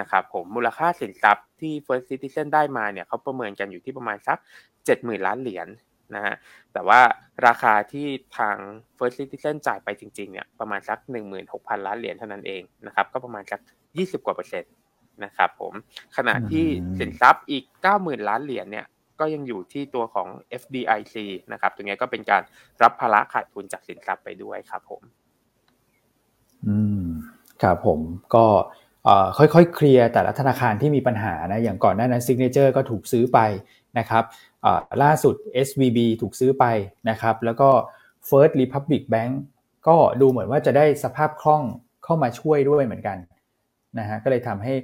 [0.00, 4.38] นะครับผมมูลค่าสินทรัพย์ที่ First Citizen ได้มาเนี่ยเขาประเมินกันอยู่ที่ประมาณสัก
[4.82, 5.68] 70,000 ล้านเหรียญ
[6.14, 6.34] นะฮะ
[6.72, 7.00] แต่ว่า
[7.46, 8.06] ราคาที่
[8.38, 8.56] ทาง
[8.98, 10.98] First Citizen จ่ายไปจริงๆเนี่ยประมาณสัก
[11.42, 13.60] 16,000 ล้านเหรียญเท่านั้นเองนะครับก็ประมาณสัก
[13.96, 14.72] 20 กว่าเปอร์เซ็นต์
[15.24, 15.72] นะครับผม
[16.16, 17.64] ขณะที่อืมสินทรัพย์อีก
[17.96, 18.86] 90,000 ล้านเหรียญเนี่ย
[19.20, 20.28] ก็ยังอยู่ที่ตัวของ
[20.60, 21.14] FDIC
[21.52, 22.42] นะครับ ตรงนี้ก็เป็นการ
[22.82, 25.02] รับภาระขาดทุนจากสินทรัพย์ไปด้วยครับผม
[26.66, 27.06] อืม
[27.62, 28.00] ครับผม
[28.34, 28.46] ก็
[29.04, 33.38] เอ่อค่อยๆ เคลียร์แต่ละธนาคารที่มีปัญหานะ อย่างก่อนหน้านั้น Signature ก็ถูกซื้อไป
[33.98, 34.24] นะครับ
[34.62, 35.34] เอ่อล่าสุด
[35.66, 36.64] SVB ถูกซื้อไป
[37.10, 37.68] นะครับ แล้วก็
[38.28, 39.32] First Republic Bank
[39.88, 41.62] ก็ดูเหมือนว่าจะได้สภาพคล่อง
[42.04, 43.18] เข้ามาช่วยด้วยเหมือนกัน
[43.98, 44.74] นะฮะ ก็เลยทำให้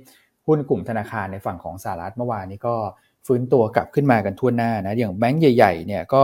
[0.46, 2.76] หุ้นกลุ่มธนาคารในฝั่งของสหรัฐเมื่อวานนี้ก็
[3.26, 6.22] ฟื้นตัวกลับขึ้นมากันทั่วหน้านะอย่างแบงก์ใหญ่ๆเนี่ยก็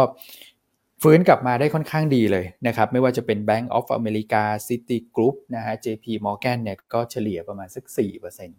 [1.03, 7.85] ฟื้นกลับมาได้ค่อนข้างดีเลยนะครับไม่ว่าจะเป็น Bank of America City Group นะฮะ JP Morgan เนี่ยก็เฉลี่ยประมาณสัก
[8.31, 8.51] 4%น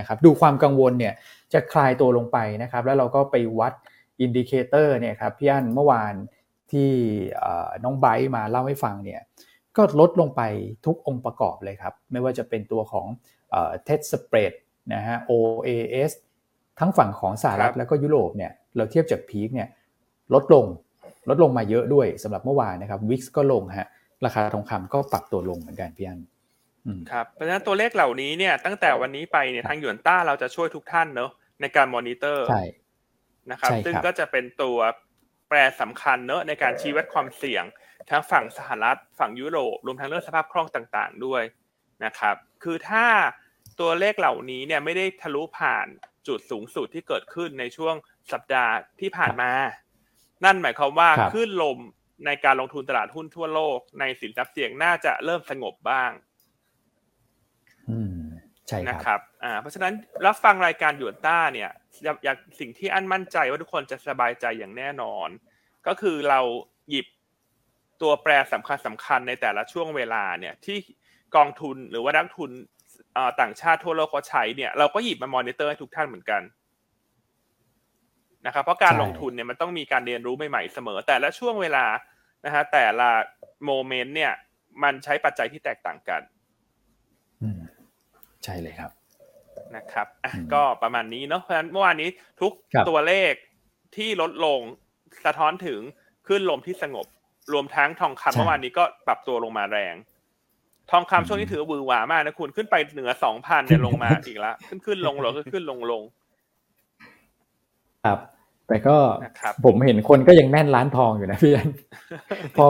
[0.00, 1.14] ะครับดูความกังวลเนี่ย
[1.52, 3.72] จะคลายตัวลงไปนะครับแล้วเราก็ไปวัด
[4.20, 6.14] indicator เนี่ยครับพี่อันเมื่อวาน
[6.72, 6.90] ที่
[7.84, 9.20] น้องไบร์มาเล่าให้ฟังเนี่ย
[9.76, 10.42] ก็ลดลงไป
[10.86, 13.06] ทุกองค์ประกอบเลยครับ ไม่ว่าจะเป็นตัวของ
[13.50, 14.52] เอ่อ TED Spread
[14.94, 16.12] นะฮะ OAS
[16.80, 19.68] ทั้งฝั่งของสหรัฐครับแล้วก็ยุโรปเนี่ยเราเทียบจาก peak เนี่ย
[20.34, 20.66] ลดลง
[21.28, 23.88] ลดลงมาเยอะด้วยสำหรับเมื่อวานนะครับ VIX ก็ลงฮะ
[24.24, 26.20] ราคาทองคำก็ปรับตัวลงเหมือนกันพี่อัน
[26.86, 32.62] อืมครับเพราะฉะนั้นตัวเลขเหล่านี้เนี่ยตั้งแต่วันนี้ไปเนี่ยทางหยวนต้าเราจะช่วยทุกท่านเนอะในการมอนิเตอร์ใช่
[33.50, 34.78] นะครับใช่ครับซึ่งก็จะเป็นตัว
[35.48, 37.64] แปรสำคัญเนอะในการชี้วัดความเสี่ยง
[38.10, 41.42] ทั้งฝั่งสหรัฐฝั่งยุโรปรวมทั้งเรื่องสภาพคล่องต่าง ๆ ด้วย
[42.04, 43.06] นะครับ คือถ้า
[43.80, 45.86] ตัวเลขเหล่านี้เนี่ยไม่ได้ทะลุผ่าน
[46.28, 47.94] จุดสูงสุดที่เกิดขึ้นในช่วง
[48.32, 49.52] สัปดาห์ที่ผ่านมา
[50.44, 51.78] นั่นหมายความว่าครับคลื่นลม
[52.26, 56.10] ในการลงทุนตลาดหุ้นทั่วโลก ในสินทรัพย์เสี่ยงน่าจะเริ่มสงบบ้าง
[57.90, 58.22] อืม
[58.68, 59.94] ใช่นะครับครับอ่าเพราะฉะนั้น
[60.26, 61.70] รับฟังรายการหยวนต้าเนี่ย
[62.04, 65.28] อยากอยากสิ่งที่อันมั่นใจว่าทุกคนจะสบายใจอย่างแน่นอน
[65.86, 66.40] ก็คือเรา
[66.90, 67.06] หยิบ
[68.02, 70.78] ตัวแปรสำคัญสำคัญในแต่ละช่วงเวลาเนี่ยที่
[71.36, 72.81] กองทุนหรือว่านักทุนเอ่อ
[73.40, 76.42] ต่างชาติทั่วโลกเขาใช้เนี่ยเราก็หยิบมามอนิเตอร์ให้ทุกท่านเหมือนกัน
[78.46, 81.84] นะครับเพราะการใช่ลงทุนเนี่ยมันต้องมีการเรียนรู้ใหม่ๆเสมอ แต่ละช่วงเวลา
[82.44, 83.08] นะฮะแต่ละ
[83.64, 84.32] โมเมนต์เนี่ย
[84.82, 86.20] มันใช้ปัจจัยที่แตกต่างกัน
[87.42, 87.60] อืม
[88.44, 88.90] ใช่เลยครับ
[89.76, 92.08] นะครับอะอืมก็ประมาณนี้เนาะเพราะฉะนั้นเมื่อวานนี้
[92.40, 93.32] ทุกครับตัวเลข
[93.96, 94.60] ที่ลดลง
[95.26, 95.80] สะท้อนถึง
[96.28, 97.06] ขึ้นลมที่สงบ
[97.52, 99.94] รวมทั้งทองคำเมื่อวานนี้ก็ปรับตัวลงมาแรง
[100.92, 106.02] ทองคำช่วงนี้ถือว่าบือหวามากนะคุณขึ้นไปเหนือสองพันเนี่ยลงมาอีกแล้วขึ้นขึ้นลงลงขึ้นขึ้นลงลง
[108.04, 108.18] ครับ
[108.68, 111.68] แต่ก็นะครับผมเห็นคนก็ยังแน่นร้านทองอยู่นะพี่อัน
[112.56, 112.64] พอ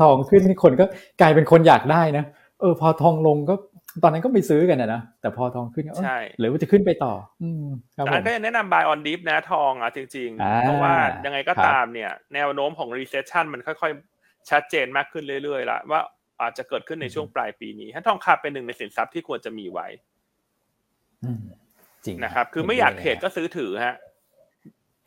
[0.00, 0.84] ทองขึ้นนี่คนก็
[1.20, 2.24] กลายเป็นคนอยากได้นะ
[2.60, 3.54] เออ พอทองลงก็
[4.02, 7.64] ตอนนั้นก็ไม่ซื้อกันนะนะแต่พอทองขึ้นก็เอ้ยใช่หรือว่าจะขึ้นไปต่อ อืม
[7.96, 10.94] ครับแต่ผอันมก็ยังแนะนำ buy on dip นะทองอะจริงอ่าๆเพราะว่า
[11.26, 16.00] ยังไงก็ครับตามเนี่ย แนวโน้มของ recession มันค่อยๆ ชัดเจนมากขึ้นเรื่อยๆแล้วว่า
[16.40, 19.86] อาจจะเกิดขึ้นในช่วงปลายปีนี้ถ้าทองคำเป็นหนึ่งในสินทรัพย์ที่ควรจะมีไว้
[21.24, 21.40] อืม
[22.04, 23.96] จริงนะครับ คือไม่อยากเทรดก็ซื้อถือฮะ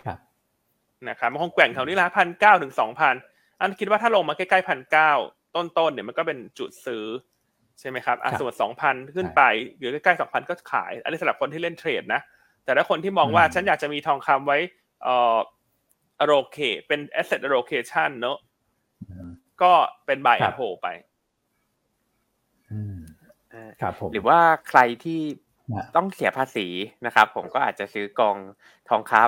[0.04, 0.17] ครับ
[1.10, 3.15] นะครับมันคงแกว่งแถวนี้ละพันเก้าถึงสองพัน
[3.60, 5.12] อันคิดว่าถ้าลงมาใกล้ๆพันเก้า
[5.56, 7.06] ต้นๆเนี่ยมันก็เป็นจุดซื้อ
[7.80, 9.41] ใช่ไหมครับอะครับส่วนสองพันขึ้นไป
[9.78, 12.22] หรือใกล้ๆสองพันก็ขาย อันนี้สำหรับคนที่เล่นเทรดนะ
[12.65, 14.58] แต่ถ้าคนที่มองว่าอืมฉันอยากจะมีทองคำไว้
[15.04, 15.38] เอ่อ
[16.24, 18.38] allocate เป็น asset allocation เนอะ
[19.10, 19.30] อืม
[19.62, 19.72] ก็
[20.06, 20.88] เป็น buy ครั and บ hold ไป
[22.72, 22.98] อืม
[23.54, 23.61] อ่า ครับผม
[24.13, 25.21] หรือว่าใครที่
[25.73, 26.67] นะต้องเสียภาษี
[27.05, 28.38] นะครับ ผมก็อาจจะซื้อกอง
[28.89, 29.25] ทองคำ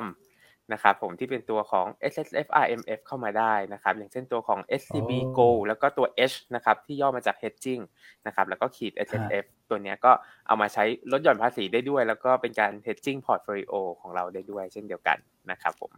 [0.74, 5.62] นะครับ ผมที่เป็นตัวของ S S F R M F เข้ามาได้นะครับ อย่างเช่นตัวของ S C B อ๋อ Gold
[5.68, 7.82] แล้วก็ตัว H นะครับ ที่ย่อมาจาก hedging
[8.28, 10.12] นะครับ แล้วก็ขีด S S F ตัวเนี้ยก็
[10.48, 15.18] เอามาใช้ลดหย่อนภาษีได้ด้วย แล้วก็เป็นการ hedging portfolio ของเราได้ด้วย เช่นเดียวกัน
[15.52, 15.92] นะครับผม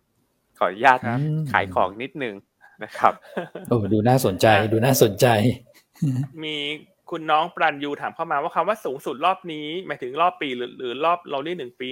[0.58, 2.36] ขออนุญาตครับอืมขายของนิดนึง
[2.84, 3.14] นะครับ
[3.68, 5.28] โอ้ดูน่าสนใจดูน่าสนใจ
[6.44, 6.56] มี
[7.10, 11.90] คุณน้องปรันยูถามเข้ามาว่าคำว่าสูงสุดรอบนี้หมายถึงรอบปีหรือหรือรอบเรานี่หนึ่งปี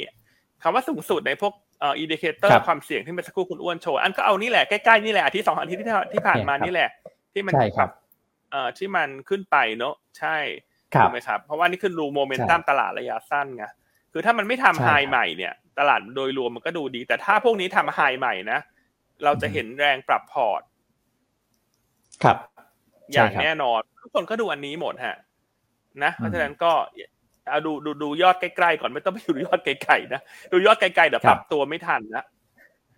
[0.64, 6.90] คำว่าสูงสุดในพวกเอ่อ indicator ครับความเสี่ยงที่เมื่อสักครู่คุณอ้วนโชว์อันก็เอานี่แหละใกล้ๆนี่แหละอาทิตย์สองอาทิตย์ที่ที่ผ่านมาเนี่ยครับนี่แหละ
[7.34, 7.90] ที่มันใช่ครับ
[8.52, 10.38] เอ่อที่มันขึ้นไปเนอะใช่
[10.94, 13.66] ครับถูกไหมครับเพราะว่านี่คือดูโมเมนตัมใช่ตลาดระยะสั้นไง
[14.12, 18.60] คือถ้ามันไม่ทำ high ใหม่เนี่ย ตลาดโดยรวมมันก็ดูดี แต่ถ้าพวกนี้ทำ high ใหม่นะ
[19.24, 20.62] เราจะเห็นแรงปรับพอร์ต
[22.24, 22.38] ครับ
[23.12, 25.16] อย่างแน่นอน ทุกคนก็ดูอันนี้หมดฮะ
[26.04, 26.72] นะ เพราะฉะนั้นก็
[27.50, 32.26] เอาดูดูดูยอดใกล้ๆก่อนไม่ต้องไปดูยอดไกลๆนะดูยอดไกลๆเดี๋ยวปรับตัวไม่ทันนะ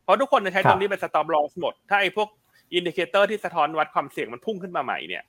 [0.03, 2.29] เพราะทุกคนจะใช้ตรงนี้เป็น stop loss หมด ถ้าไอ้พวก
[2.73, 5.23] indicator ที่สะท้อนวัดความเสี่ยงมันพุ่งขึ้นมาใหม่เนี่ย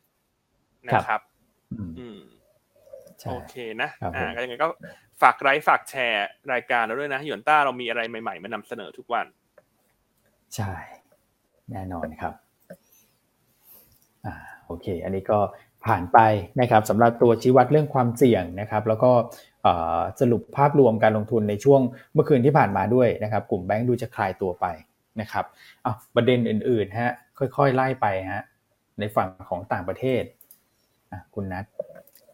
[0.88, 1.20] นะครับ
[1.98, 2.18] อืม
[3.30, 4.68] โอเคนะอ่าก็ยังไงก็
[5.22, 9.26] ฝากไลค์ฝากแชร์รายการเราด้วยนะหยวนต้าเรามีอะไรใหม่ๆ มานำเสนอทุกวัน
[10.56, 10.72] ใช่
[11.70, 12.34] แน่นอนครับ
[14.26, 14.34] อ่า
[14.66, 15.38] โอเค อันนี้ก็
[15.86, 16.18] ผ่านไป
[16.60, 19.10] นะครับสำหรับตัวชี้วัดเรื่องความเสี่ยงนะครับ แล้วก็
[20.20, 21.80] สรุปภาพรวมการลงทุนในช่วง
[22.14, 24.66] เมื่อคืนที่ผ่านมาด้วยนะครับ กลุ่มแบงก์ดูจะคลายตัวไป
[25.20, 25.44] นะครับ
[25.82, 28.44] เอาประเด็นอื่นๆฮะค่อยๆไล่ไปฮะ
[29.00, 30.22] ในฝั่งของต่างประเทศ
[31.34, 31.64] คุณนัท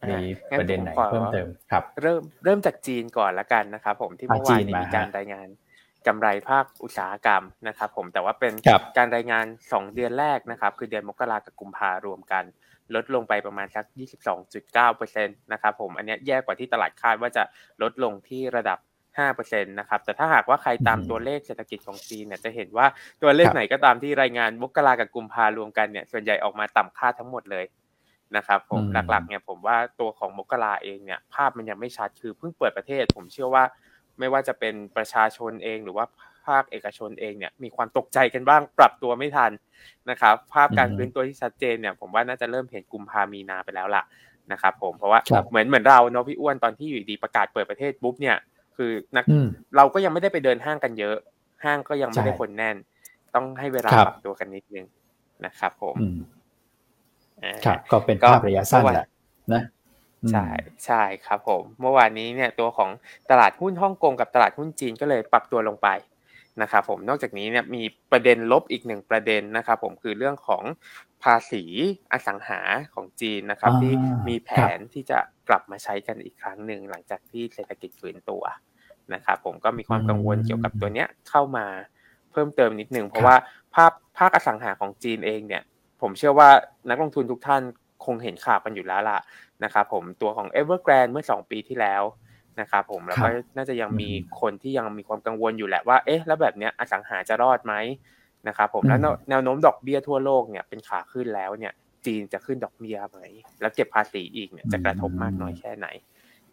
[0.08, 0.16] มี
[0.58, 5.48] ประเด็นไหนเพิ่มเติมครับ เริ่มเริ่มจากจีนก่อนละกันนะครับผมที่เมื่อวานมีการรายงาน
[6.06, 8.52] กำไรภาคอุตสาหกรรมนะครับ ผมแต่ว่าเป็น
[8.96, 12.44] การรายงาน 2 เดือนแรกนะครับ คือเดือนมกรากับกุมภารวมกัน
[12.94, 13.84] ลดลงไปประมาณสัก
[14.68, 17.42] 22.9%นะครับผมอันนี้แย่กว่าที่ตลาดคาดว่าจะ
[17.82, 18.78] ลดลงที่ระดับ
[19.20, 22.86] 5%นะครับแต่ถ้าหากว่าใครตามตัวเลขเศรษฐกิจของจีนเนี่ยจะเห็นว่า
[23.22, 27.64] ตัวเลขไหนก็ตามที่รายงานมกรากับกุมภารวมกันเนี่ยส่วนใหญ่ออกมาต่ำค่าทั้งหมดเลย
[28.36, 33.64] นะครับผมหลักๆเนี่ยผมว่าตัวของมกราเองเนี่ยภาพมันยังไม่ชัดคือเพิ่งเปิดประเทศ ผมเชื่อว่า
[34.18, 36.06] ไม่ว่าจะเป็นประชาชนเองหรือว่า
[36.46, 39.52] ภาคเอกชนเองเนี่ยมีความตกใจกันบ้างปรับตัวไม่ทัน
[40.10, 44.02] นะครับภาพการฟื้นตัวที่ชัดเจนเนี่ยผมว่าน่าจะเริ่มเห็นกุมภามีนาไปแล้วล่ะ
[44.52, 45.20] นะครับผมเพราะว่า
[45.50, 48.36] เหมือนเหมือนเราเนาะพี่อ้วนตอนที่อยู่ดีประกาศเปิดประเทศปุ๊บเนี่ย
[48.76, 49.24] คือนัก
[49.76, 51.16] เราก็ยังไม่ได้ไปเดินห้างกันเยอะ
[51.64, 52.76] ห้างก็ยังไม่ได้คนแน่น
[53.34, 54.86] ต้องให้เวลาปรับตัวกันนิดนึง
[55.46, 55.96] นะครับผม
[57.66, 59.06] ครับก็เป็นภาพระยะสั้นแหละ
[59.52, 59.62] นะ
[60.30, 60.46] ใช่
[60.86, 62.90] ใช่ครับผม เมื่อวานนี้เนี่ยตัวของ
[63.30, 65.88] ตลาดหุ้นฮ่องกงกับตลาดหุ้นจีนก็เลยปรับตัวลงไป
[66.62, 67.82] นะครับผมนอกจากนี้เนี่ยมี
[68.12, 70.64] ประเด็นลบอีกหนึ่งประเด็นนะครับผมคือเรื่องของ
[71.22, 71.64] ภาษี
[72.12, 72.60] อสังหา
[72.94, 73.92] ของจีนนะครับที่
[74.28, 78.42] มีแผนที่จะกลับมาใช้กันอีกครั้งหนึ่งหลังจากที่เศรษฐกิจฟื้นตัว
[79.14, 81.66] นะครับผมก็มีความกังวลเกี่ยวกับตัวเนี้ยเข้ามา
[82.32, 83.36] เพิ่มเติมนิดนึงเพราะว่า
[83.74, 85.62] ภาพภาคอสังหาของจีนเองเนี่ย
[86.00, 86.48] ผมเชื่อว่า
[86.88, 87.62] นักลงทุนทุกท่าน
[88.06, 89.18] คงเห็นข่าวกันอยู่แล้วล่ะ
[89.64, 92.02] นะครับผมตัวของ Evergrande เมื่อ 2 ปีที่แล้ว
[92.60, 94.08] นะครับผมแล้วก็น่าจะยังมี
[94.40, 97.74] คนที่ยังมีความกังวลอยู่แหละว่าเอ๊ะแล้วแบบเนี้ยอสังหาจะรอดไหม
[98.48, 98.98] นะครับผมแล้ว
[99.30, 101.72] แนวโน้มดอกเบี้ยทั่วโลกเนี่ยเป็นขาขึ้นแล้วเนี่ย
[102.06, 103.20] จีนจะขึ้นดอกเบี้ยไหม
[103.60, 105.86] แล้วเก็บภาษีอีกเนี่ยจะกระทบมากน้อยแค่ไหน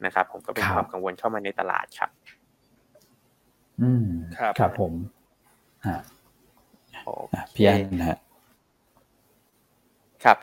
[0.06, 2.10] นะครับผมก็เป็นความกังวลเข้ามาในตลาดครับ
[3.82, 4.06] อืม
[4.38, 4.94] ครับครับผม
[5.88, 6.00] ฮะ
[7.56, 8.18] พี่อันนะฮะ
[10.24, 10.38] ครับ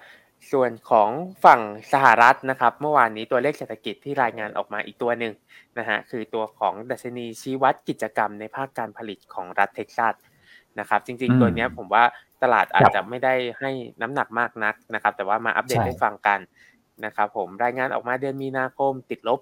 [0.52, 1.10] ส่วนของ
[1.44, 1.60] ฝั่ง
[1.92, 5.32] สหรัฐนะครับ เมื่อวานนี้ตัวเลขเศรษฐกิจที่รายงานออกมาอีกตัวหนึ่ง
[5.78, 10.14] นะฮะคือตัวของดัชนีชี้วัดกิจกรรมในภาคการผลิตของรัฐเท็กซัส
[10.78, 12.04] นะครับ จริง ๆ ตัวนี้ผมว่า
[12.42, 13.70] ตลาดอาจจะไม่ได้ให้
[14.02, 16.40] น้ำหนักมากนักนะครับ แต่ว่ามาอัปเดตให้ฟังกัน
[17.04, 19.40] นะครับผมรายงานออกมาเดือนมีนาคมติดลบ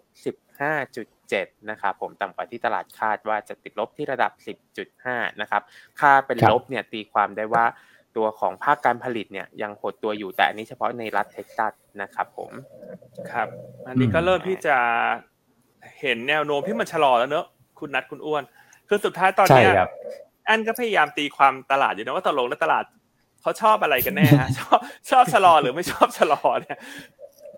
[0.84, 4.32] 15.7 นะครับผมต่ำกว่าที่ตลาดคาดว่าจะติดลบที่ระดับ
[4.86, 5.62] 10.5 นะครับ
[6.00, 7.64] ค่าเป็นลบเนี่ยตีความได้ว่า
[8.16, 11.72] ตัวของภาคการผลิตเนี่ยยังหดตัวอยู่แต่อันนี้เฉพาะในรัฐเท็กซัส
[12.02, 12.50] นะครับผม
[13.30, 13.48] ครับ
[13.88, 14.76] อันนี้ก็เริ่มที่จะ
[16.00, 17.46] เห็นแนวโน้มที่มันชะลอแล้วเนอะ
[17.78, 18.42] คุณนัดคุณอ้วน
[18.88, 19.66] คือสุดท้ายตอนนี้
[20.48, 22.84] อันก็พยายามตีความตลาดอยู่นะว่าตกลงแล้วตลาด
[23.42, 24.78] เขาชอบอะไรกันแน่ฮะชอบ
[25.10, 26.78] ชอบชะลอหรือไม่ชอบชะลอเนี่ย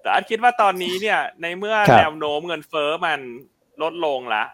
[0.03, 3.21] แต่อันคิดว่าตอนนี้เนี่ย ในเมื่อแนวโน้มเงินเฟ้อมัน
[3.83, 4.45] ลดลงละ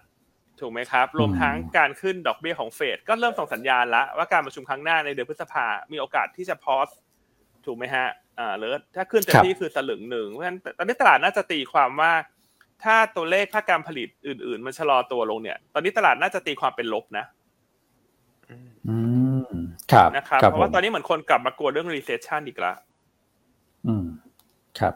[0.61, 6.89] ถูกไหมครับ รวมทั้งการขึ้นดอกเบี้ยของเฟดก็เริ่มส่งสัญญาณแล้วว่าการประชุมครั้งหน้าในเดือนพฤษภา มีโอกาสที่จะพอส
[7.67, 8.07] ถูกไหมฮะ
[8.39, 12.13] อ่าหรือถ้าขึ้นเต็มที่คือสลึงหนึ่งเพราะฉะนั้นตอนนี้ตลาดน่าจะตีความว่า
[12.85, 17.25] ถ้าตัวเลขภาคการผลิตอื่น ๆ มันชะลอตัวลงเนี่ย ตอนนี้ตลาดน่าจะตีความเป็นลบนะ
[18.89, 18.97] อื
[19.49, 19.53] ม
[19.93, 22.77] ครับนะครับ เพราะว่าตอนนี้เหมือนคนกลับมากลัวเรื่อง recession อีกแล้ว
[23.87, 24.07] อืม
[24.79, 24.95] ครับ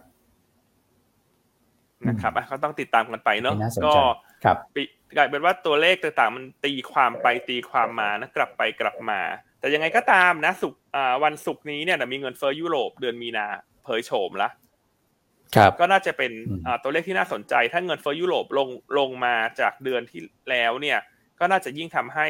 [2.09, 3.55] นะครับก็ต้องติดตามกันไปเนาะ
[3.87, 3.93] ก็
[4.45, 4.57] ครับ
[5.17, 9.21] กลายเป็นว่าตัวเลขต่างๆ มันตีความไปตีความมานะกลับไปกลับมา
[9.61, 10.75] แต่ยังไงก็ตามนะสุก
[11.25, 13.47] วันศุกร์นี้เนี่ยมีเงินเฟ้อยุโรปเดือนมีนา
[13.85, 14.49] เผยโฉมละ
[15.57, 16.33] ครับก็น่าจะเป็น
[16.83, 20.99] ตัวเลขที่น่าสนใจ ถ้าเงินเฟ้อยุโรปลงลงมาจากเดือนที่แล้วเนี่ย
[21.39, 22.27] ก็น่าจะยิ่งทำให้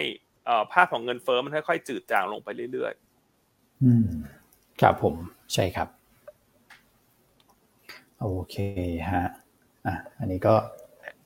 [0.73, 4.09] ภาพของเงินเฟ้อมันค่อยๆ จืดจางลงไปเรื่อยๆอืม
[4.81, 5.15] ครับผม
[5.55, 5.89] ใช่ครับ
[8.21, 8.57] โอเค
[9.11, 9.25] ฮะ
[9.87, 10.55] อะอันนี้ก็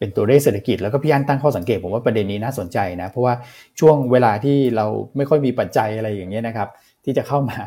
[0.01, 3.35] เป็นตัวเลขเศรษฐกิจแล้วก็พี่อันตั้งข้อสังเกตผมว่าประเด็นนี้น่าสนใจนะเพราะว่า
[3.81, 4.87] ช่วงเวลาที่เรา
[5.17, 6.69] ไม่ค่อยมีปัจจัยอะไรอย่างเงี้ยนะครับ
[7.05, 7.59] ที่จะเข้ามา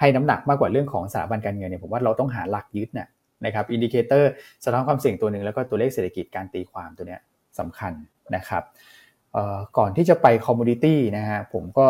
[0.00, 3.08] ให้น้ำหนักมากกว่าเรื่องของสถาบันการเงินเนี่ยผมว่าเราต้องหาหลักยึดนะ
[3.44, 4.30] นะครับ indicator
[4.64, 7.20] สะท้อนความเสี่ยงตัวหนึ่งแล้วก็ตัวเลขเศรษฐกิจการตีความตัวเนี้ย
[7.58, 7.92] สำคัญ
[8.36, 8.62] นะครับ
[9.78, 11.86] ก่อนที่จะไป commodity นะฮะผมก็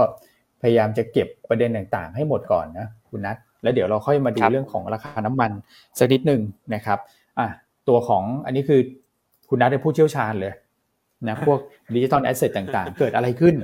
[0.63, 5.51] พยายามจะเก็บประเด็นต่างๆ ให้หมดก่อนนะคุณนัทแล้วเดี๋ยวเราค่อยมาดูเรื่องของราคาน้ำมัน
[5.99, 6.41] สักนิดหนึ่ง
[6.75, 6.99] นะครับ
[7.39, 7.47] อะ
[7.89, 8.81] ตัวของอันนี้คือ
[9.49, 10.53] คุณนัทเป็นผู้เชี่ยวชาญเลย
[11.29, 11.59] นะพวก
[11.95, 13.55] digital asset ต่างๆ เกิดอะไรขึ้น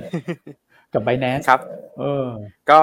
[0.93, 1.59] กับ Binance ครับ
[1.99, 2.27] เออ
[2.69, 2.79] ก็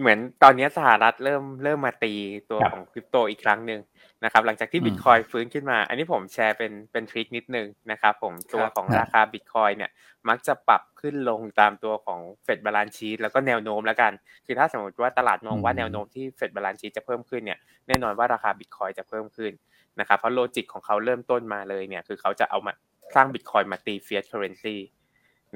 [0.00, 2.12] เหมือนตอนนี้สหรัฐเริ่มเริ่มมาตี
[2.50, 3.80] ตัวของคริปโตอีกครั้งหนึ่ง
[4.24, 9.90] นะครับ หลังจากที่บิตคอยฟื้นขึ้นมา อันนี้ผมแชร์เป็นเป็น trick นิดนึงนะครับ ผมตัวของราคาบิตคอยเนี่ย
[10.28, 14.12] มักจะปรับขึ้นลงตามตัวของ Fed balance sheet แล้วก็แนวโน้มแล้วกัน
[14.46, 17.58] คือถ้าสมมติว่าตลาดมองว่าแนวโน้มที่ Fed balance sheet จะเพิ่มขึ้นเนี่ย
[17.88, 19.52] แน่นอนว่าราคาบิตคอยจะเพิ่มขึ้น
[20.00, 22.72] นะครับเพราะ logic ของเขาเริ่มต้นมาเลยเนี่ยคือเขาจะเอามา
[23.14, 24.76] สร้างบิตคอยมาตี fiat currency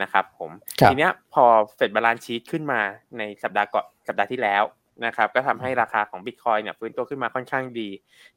[0.02, 0.50] นะครับผม
[0.90, 1.44] ทีเนี้ยพอ
[1.76, 2.80] Fed balance sheet ขึ้นมา
[3.18, 4.62] ในสัปดาห์ก่อนสัปดาห์ที่แล้ว
[5.06, 7.88] นะครับก็ทำให้ราคาของบิตคอยเนี่ยฟื้นตัวขึ้นมาค่อนข้างดี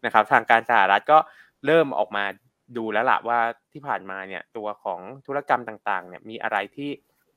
[0.06, 1.18] นะครับทางการสหรัฐก็
[1.66, 2.24] เริ่มออกมา
[2.78, 3.40] ดูแล้วล่ะว่า
[3.72, 6.90] ที่ผ่านมาเนี่ยตัวของธุรกรรมต่างๆเนี่ยมีอะไรที่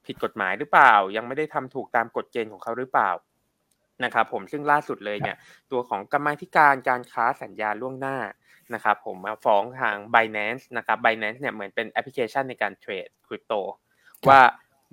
[0.06, 3.10] ผิดกฎหมายหรือเปล่า ยังไม่ได้ทำถูกตามกฎเกณฑ์ของเขาหรือเปล่า
[4.04, 5.36] นะครับผมซึ่งล่าสุดเลยเนี่ย
[5.72, 8.16] ตัวของกรรมธิการการค้าสัญญาล่วงหน้า
[8.74, 13.52] นะครับผมมาฟ้องทาง Binance นะครับ Binance เนี่ยเหมือนเป็นแอปพลิเคชันในการเทรดคริปโต
[14.28, 14.40] ว่า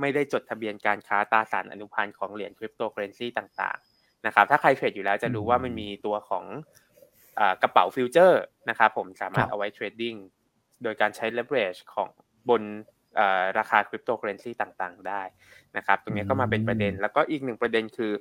[0.01, 6.45] ไม่ได้จดทะเบียนการค้าตราสารอนุพันธ์ของเหรียญคริปโตเคอเรนซีต่างๆนะครับถ้าใครเทรดอยู่แล้วจะรู้ว่ามันมีตัวของ
[7.61, 10.15] กระเป๋าฟิวเจอร์นะครับผมสามารถเอาไว้ trading
[10.83, 12.09] โดยการใช้ leverage ของ
[12.49, 12.61] บน
[13.57, 15.21] ราคาคริปโตเคอเรนซีต่างๆ ได้
[15.77, 18.11] นะครับตรงนี้ก็มาเป็นประเด็นแล้วก็อีกหนึ่งประเด็นคือ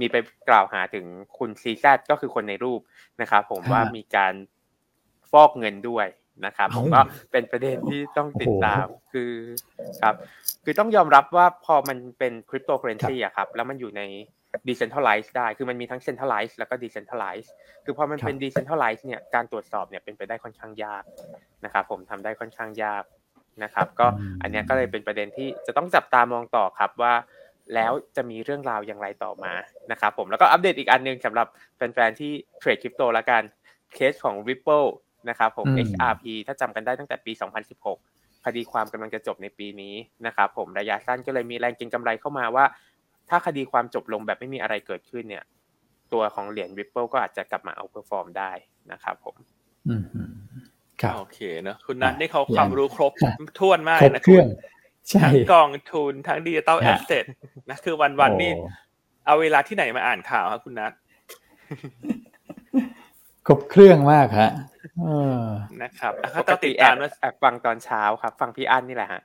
[0.00, 0.16] มีไป
[0.48, 1.06] กล่าวหาถึง
[1.38, 2.80] คุณ CZ็คือคนในรูป
[3.20, 4.34] นะครับผมว่ามีการ
[5.30, 6.06] ฟอกเงินด้วย
[6.46, 7.00] นะครับผมก็
[7.32, 9.32] เป็นประเด็นที่ต้องติดตามคือ
[10.02, 10.14] ครับ
[10.64, 14.02] คือต้องยอมรับว่าพอมันเป็นคริปโตเคอเรนซีอะครับ แล้วมันอยู่ใน
[14.68, 17.48] decentralize ได้ คือมันมีทั้ง centralize แล้วก็ decentralize
[17.84, 21.02] คือพอมันเป็น decentralize เนี่ยการตรวจสอบเนี่ยเป็นไปได้ค่อนข้างยาก
[21.64, 23.04] นะครับผมทำได้ค่อนข้างยาก
[23.64, 24.06] นะครับ ก็
[24.42, 27.14] อันนี้ก็เลยเป็นประเด็นที่จะต้องจับตามองต่อครับว่า
[27.74, 29.52] แล้วจะมีเรื่องราวอย่างไรต่อมา
[29.90, 33.42] นะครับผมแล้วก็อัปเดตอีกอันนึงสำหรับแฟนๆที่เทรดคริปโตแล้วกัน
[33.94, 34.88] เคสของ Ripple
[35.28, 37.32] นะครับผม XRP ถ้าจำกันได้ตั้งแต่ปี
[37.88, 39.94] 2016 คดีความกำลังจะจบในปีนี้
[40.26, 42.64] นะครับผมระยะสั้นก็เลยมีแรงเก็งกำไรเข้ามาว่า
[43.28, 45.44] ถ้าคดีความจบลงแบบไม่มีอะไรเกิดขึ้นเนี่ย
[46.12, 48.52] ตัวของเหรียญ Ripple ก็อาจจะกลับมา outperform ได้
[48.92, 49.36] นะครับผม
[49.88, 50.02] อืม
[51.02, 53.12] ครับโอเคเนอะคุณนัทนี่เขาความรู้ครบ
[53.58, 54.44] ถ้วนมากนะคุณ
[55.22, 57.24] ทั้งกองทุนทั้ง digital asset
[57.68, 58.52] นะคือวันวันนี่
[59.26, 60.92] เอาเวลาที่ไหนมาอ่านข่าวครับคุณนัท
[63.46, 64.50] ครบเครื่องมากฮะ
[65.82, 69.22] นะครับปกติแอบแอบฟังตอนเช้าครับ ฟังพี่อั้นนี่แหละฮะ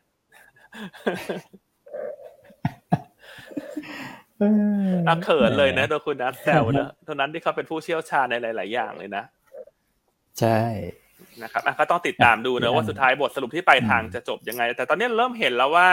[5.08, 9.24] น่าเขินเลยนะโดยคุณนัทแซวนะเท่านั้นที่เขาเป็นผู้เชี่ยวชาญในหลาย ๆ อย่างเลยนะ
[10.40, 10.60] ใช่
[11.44, 15.88] นะครับก็ต้องติดตามดูนะว่าสุดท้ายบทสรุปที่ปลายทางจะจบยังไง แต่ตอนนี้เริ่มเห็นแล้วว่า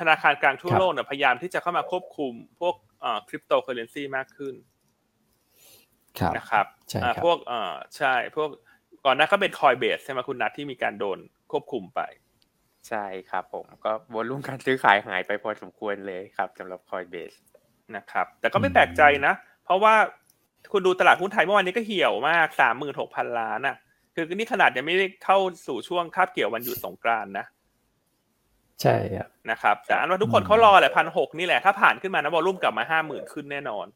[0.00, 2.74] ธนาคารกลางทั่วโลกเนี่ยพยายามที่จะเข้ามาควบคุมพวก
[3.28, 4.54] คริปโตเคอเรนซีมากขึ้น
[6.36, 6.66] นะครับ
[7.24, 8.48] พวกเออใช่ พวก
[9.04, 11.18] ก่อนหน้าก็เป็นคอยเบสใช่ไหมคุณนัทที่มีการโดน
[11.50, 12.00] ควบคุมไป
[12.88, 17.32] ใช่ครับผมก็วอลุ่มการซื้อขายหายไปพอสมควรเลยครับสำหรับคอยเบส
[17.96, 19.94] นะครับ แต่ก็ไม่แปลกใจนะ เพราะว่า
[20.72, 23.76] คุณดูตลาดหุ้นไทยเมื่อวานนี้ก็เหี่ยวมากสามหมื่นหกพันล้านอะ
[24.14, 27.46] คือนี่ขนาดยังไม่ได้เข้าสู่ช่วงคาบเกี่ยววันหยุดสงกรานนะ
[28.82, 33.86] ใช่ครับนะครับแต่อันว่าทุกคนเขารอแหละพันหกนี่แหละถ้าผ่านขึ้นมานะวอลุ่มกลับมาห้าหมื่นขึ้นแน่นอน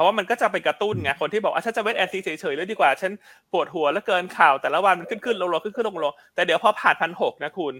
[0.00, 3.12] ราะว่ามันก็จะไปกระตุ้นไงคนที่บอกว่าฉันจะเวทแอนซีเฉยๆเลยดีกว่า ฉัน
[3.52, 7.74] ปวดหัวแล้วเกินข่าวแต่ละวันมันขึ้นขึ้นลงลงขึ้นขึ้นลงลงแต่เดี๋ยวพอผ่านพันหกนะคุณ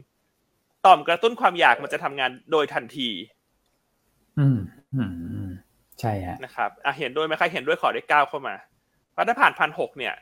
[0.87, 3.09] ต่อมกระตุ้นความอยากมันจะทำงานโดยทันที
[4.39, 4.59] อืม
[4.95, 5.05] อื
[5.47, 5.51] ม
[6.01, 10.15] ใช่ฮะนะครับอะเห็นด้วยไหมใครเห็นด้วยขอได้ก้าวเข้ามาเพราะถ้าผ่านพันหกเนี่ย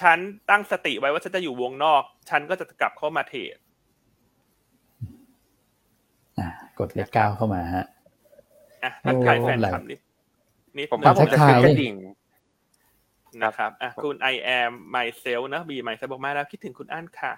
[0.00, 0.18] ฉัน
[0.50, 3.56] ตั้งสติไว้ว่าฉันจะอยู่วงนอก ฉันก็จะกลับเข้ามาเทรด
[6.38, 6.46] อ่
[6.78, 7.86] กดเลขเก้าเข้ามาฮะ
[8.84, 10.00] อะทักทายแฟนคลับนิด
[10.76, 11.94] นิดผมว่าผมจะซื้อกระดิ่ง
[13.44, 17.32] นะครับอะคุณ I am myself นะ be myself บอกมาแล้วคิดถึงคุณอั้นค่ะ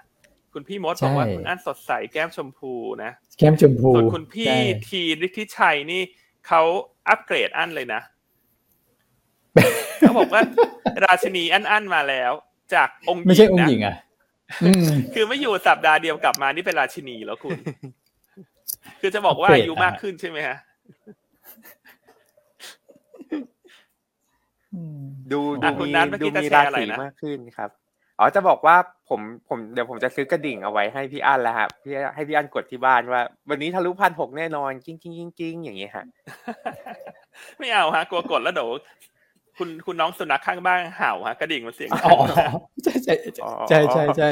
[0.53, 2.73] คุณพี่มดบอกว่าคุณอั้นสดใสแก้มชมพู
[3.05, 4.55] นะ แก้มชมพูส่วนคุณพี่
[4.89, 6.03] ทีฤทธิชัยนี่
[6.47, 6.63] เขา
[7.09, 8.01] อัปเกรดอั้นเลยนะ
[10.01, 10.43] เขาบอกว่า
[11.05, 12.33] ราชินีอั้นอั้นมาแล้ว
[12.75, 13.97] จากองค์ไม่ใช่องค์หญิงอะ
[15.15, 17.59] คือไม่อยู่สัปดาห์เดียวกลับมานี่เป็นราชินีแล้วคุณ
[19.01, 20.57] คือจะบอกว่าอายุมากขึ้นใช่ไหมฮะ
[25.33, 27.71] ดูดูมีดูมีราศีมากขึ้นครับ
[28.19, 28.77] อ๋อจะบอกว่า
[29.09, 36.07] ผมผมเดี๋ยวผมจะซื้อกระดิ่งเอาไว้ให้พี่อั้นแล้วครับพี่ให้พี่อั้นกดที่บ้านว่า วันนี้ทะลุพันหกแน่นอนกิ้งกิ้งกิ้งกิ้งอย่างเงี้ยฮะ
[37.59, 38.71] ไม่เอาฮะกลัวกดแล้วเดี๋ยว
[39.61, 42.16] คุณคุณน้องสุนัขข้างบ้านเห่าฮะกระดิ่งมันเสียงอ๋อ
[42.85, 43.14] ใช่ใช่
[43.68, 44.29] ใช่ใช่ใช่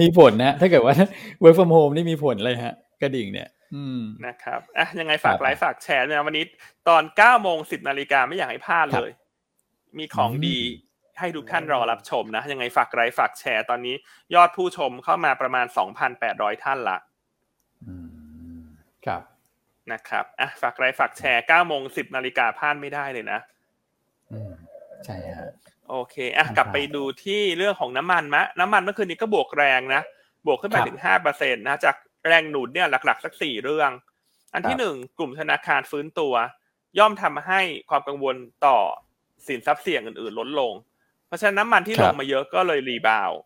[0.00, 0.94] มีผลนะ ถ้าเกิดว่า
[1.42, 6.44] work from home นี่มีผลเลยฮะ กระดิ่งเนี่ยอืมนะครับอะยังไงฝากครับไลค์ฝากแชร์เนี่ยวันนี้
[6.88, 9.10] ตอนเก้าโมงสิบนาฬิกาไม่อยากให้พลาดเลย
[9.98, 10.58] มีของอืมดี
[11.18, 13.94] ให้ทุกท่านรอรับชมนะ ยังไงฝากไลค์ฝากแชร์ตอนนี้
[14.34, 15.66] ยอดผู้ชมเข้ามาประมาณ
[16.14, 16.98] 2,800ท่านละ
[17.86, 17.94] อื
[18.58, 18.62] ม
[19.06, 19.22] ครับ
[19.92, 23.53] นะครับอะฝากไลฟ์ฝากแชร์9โมง10นาฬิกาพลาดไม่ได้เลยนะอืม
[25.04, 25.52] ใช่ฮะ
[25.88, 30.02] โอเคอะครับกลับไปดูที่เรื่องของน้ำมันมะ น้ำมันเมื่อคืนนี้ก็บวกแรงนะ
[30.46, 33.90] บวกขึ้นไปครับถึง5เปอร์เซ็นต์นะจากแรงหนุนเนี่ยหลักๆ สักสี่เรื่อง
[34.54, 36.34] อันที่ครับหนึ่งกลุ่มธนาคารฟื้นตัว
[36.98, 38.36] ย่อมทำให้ความกังวล
[38.66, 38.78] ต่อ
[39.46, 40.72] สินทรัพย์เสี่ยงอื่นๆลดลง
[41.26, 43.38] เพราะฉะนั้นน้ำมันที่ครัลบงมาเยอะก็เลย rebound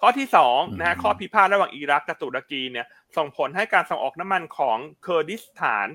[0.00, 2.86] ข้อที่สองนะฮะอืมข้อพิพาทระหว่างอิรักกับตุรกีเนี่ย
[3.16, 5.88] ส่งผลให้การส่งออกน้ำมันของเคอร์ดิสถาน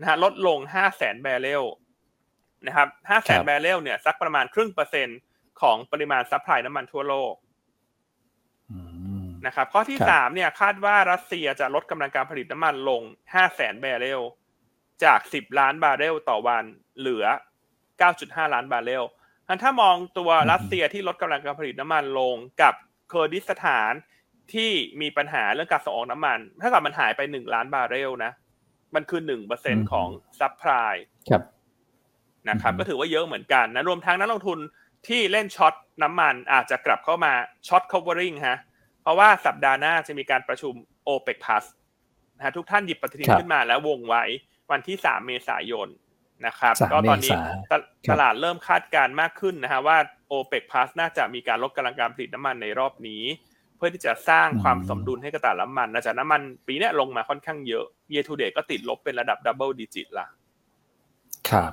[0.00, 1.62] นะฮะลดลง5 0 0แสนบาร์เรล
[2.66, 5.18] นะครับ5 0 0แสนบาร์เรลเนี่ยสักประมาณครึ่งเปอร์เซ็นต์
[5.60, 7.34] ของปริมาณ supply น้ำมันทั่วโลก
[8.70, 8.78] อื
[9.24, 14.22] มนะครับข้อที่ครับสามเนี่ยคาดว่ารัสเซียจะลดกำลังการผลิตน้ำมันลง5แสนบาร์เรล
[15.04, 16.64] จาก10ล้านบาร์เรลต่อวัน
[16.98, 17.26] เหลือ
[17.88, 19.04] 9.5ล้านบาร์เรล
[19.48, 22.74] งั้นถ้ามองตัวรัสเซียที่ลดกำลังการผลิตน้ำมันลงกับ
[23.08, 23.92] เคอร์ดิสถาน
[24.54, 28.32] ที่มีปัญหาเรื่องการส่งออกน้ำมัน ถ้าเกิดมันหายไป1ล้านบาร์เรลนะ
[28.94, 29.20] มันคือ
[29.56, 30.08] 1%ของ
[30.40, 30.94] supply
[31.30, 31.42] ครับ
[32.48, 34.58] นะครับอืมก็ถือว่าเยอะเหมือนกันนะรวมทั้งนักลงทุน
[35.08, 37.32] ที่เล่น short น้ำมันอาจจะกลับเข้ามา
[37.68, 38.58] ช็อต covering ฮะ
[39.02, 40.74] เพราะว่าสัปดาห์หน้าจะมีการประชุม
[41.08, 41.64] OPEC Plus
[42.36, 44.22] นะฮะทุกท่านหยิบปฏิทินครับขึ้นมาแล้ววงไว้
[44.70, 45.88] วันที่ 3 เมษายน
[46.46, 47.80] นะครับสามก็ตอนนี้เมษาตครับ
[48.10, 49.96] ตลาดเริ่มคาดการณ์มากขึ้นนะฮะว่า
[50.32, 53.22] OPEC Plus น่าจะมีการลดกำลังการผลิตน้ำมันในรอบนี้
[53.76, 60.26] เพื่อที่จะสร้างความสมดุลให้กับตลาดน้ำมันนะจากน้ำมันปีเนี้ยลงมาค่อนข้างเยอะ year to date ก็ติดลบเป็นระดับ double digit ละ
[61.50, 61.72] ครับ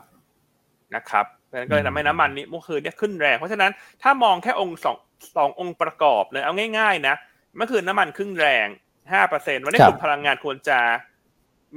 [0.96, 3.72] นะครับเพราะฉะนั้นก็เลยทำให้น้ำมันนี้เมื่อคืนเนี่ยขึ้นแรง เพราะฉะนั้น
[4.04, 4.98] ถ้ามองแค่องค์สอง
[5.36, 7.16] สององค์ประกอบเลยเอาง่าย ๆ นะ
[7.58, 8.68] เมื่อคืนน้ำมันขึ้นแรง
[9.12, 10.80] ห้าเปอร์เซ็นวันนี้ครับกลุ่มพลังงานควรจะ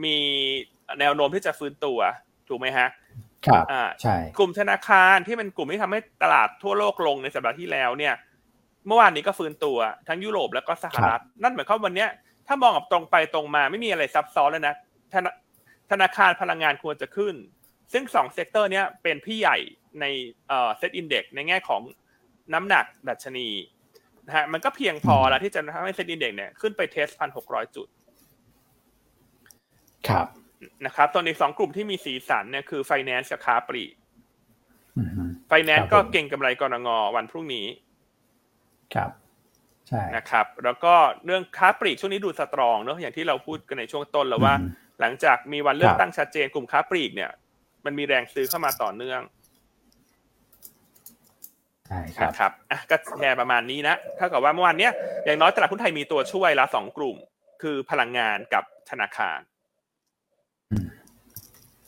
[0.05, 0.17] มี
[1.01, 1.99] แนวโน้มที่จะฟื้นตัว
[2.49, 2.89] ถูกไหมฮะ
[3.47, 8.15] ครับอ่าใช่กลุ่มธนาคารที่เป็นกลุ่มที่ทำให้ตลาดทั่วโลกลงในสัปดาห์ที่แล้วเนี่ย
[8.87, 12.11] เมื่อวานนี้ก็ฟื้นตัวทั้งยุโรปแล้วก็สหรัฐ นั่นหมายความว่าวันเนี้ย
[12.47, 14.75] ถ้ามองแบบตรงไปตรงมาไม่มีอะไรซับซ้อนเลยนะ
[15.13, 15.31] ธนา
[15.91, 17.35] ธนาคารพลังงานควรจะขึ้น
[17.95, 19.57] ซึ่งสอง sector เนี้ยเป็นพี่ใหญ่
[20.01, 20.05] ใน
[20.49, 21.83] เอ่อ SET Index ในแง่ของ
[22.55, 23.49] น้ำหนักดัชนี
[24.27, 27.89] นะฮะมันก็เพียงพอแล้วที่จะทำให้ SET Index เนี่ยขึ้นไป test พันหกร้อยจุด
[30.09, 30.27] ครับ
[30.87, 33.93] นะครับส่วนอีกสองกลุ่มที่มีสีสันเนี่ยคือ Finance กับค้าปลีก
[34.99, 36.89] อืมฮึ Finance ครับก็ผมเก็งกำไรกนง.
[37.17, 37.67] วันพรุ่งนี้
[38.95, 39.11] ครับ
[39.89, 47.31] ใช่นะครับ แล้วก็เรื่องค้าปลีกช่วงนี้ดู strong เนอะอย่างที่เราพูดกันในช่วงต้นแล้วว่าอืมหลังจากมีวันเลือกรับตั้งครับชัดเจนกลุ่มค้าปลีกเนี่ย
[47.85, 49.21] มันมีแรงซื้อเข้ามาต่อเนื่อง
[51.89, 54.93] ใช่ครับนะครับอะก็แชร์ประมาณนี้นะเท่ากับว่าเมื่อวานเนี้ย
[55.25, 57.17] อย่างน้อยตลาดหุ้นไทยมีตัวช่วยละสองกลุ่ม
[57.63, 59.39] คือพลังงานกับธนาคาร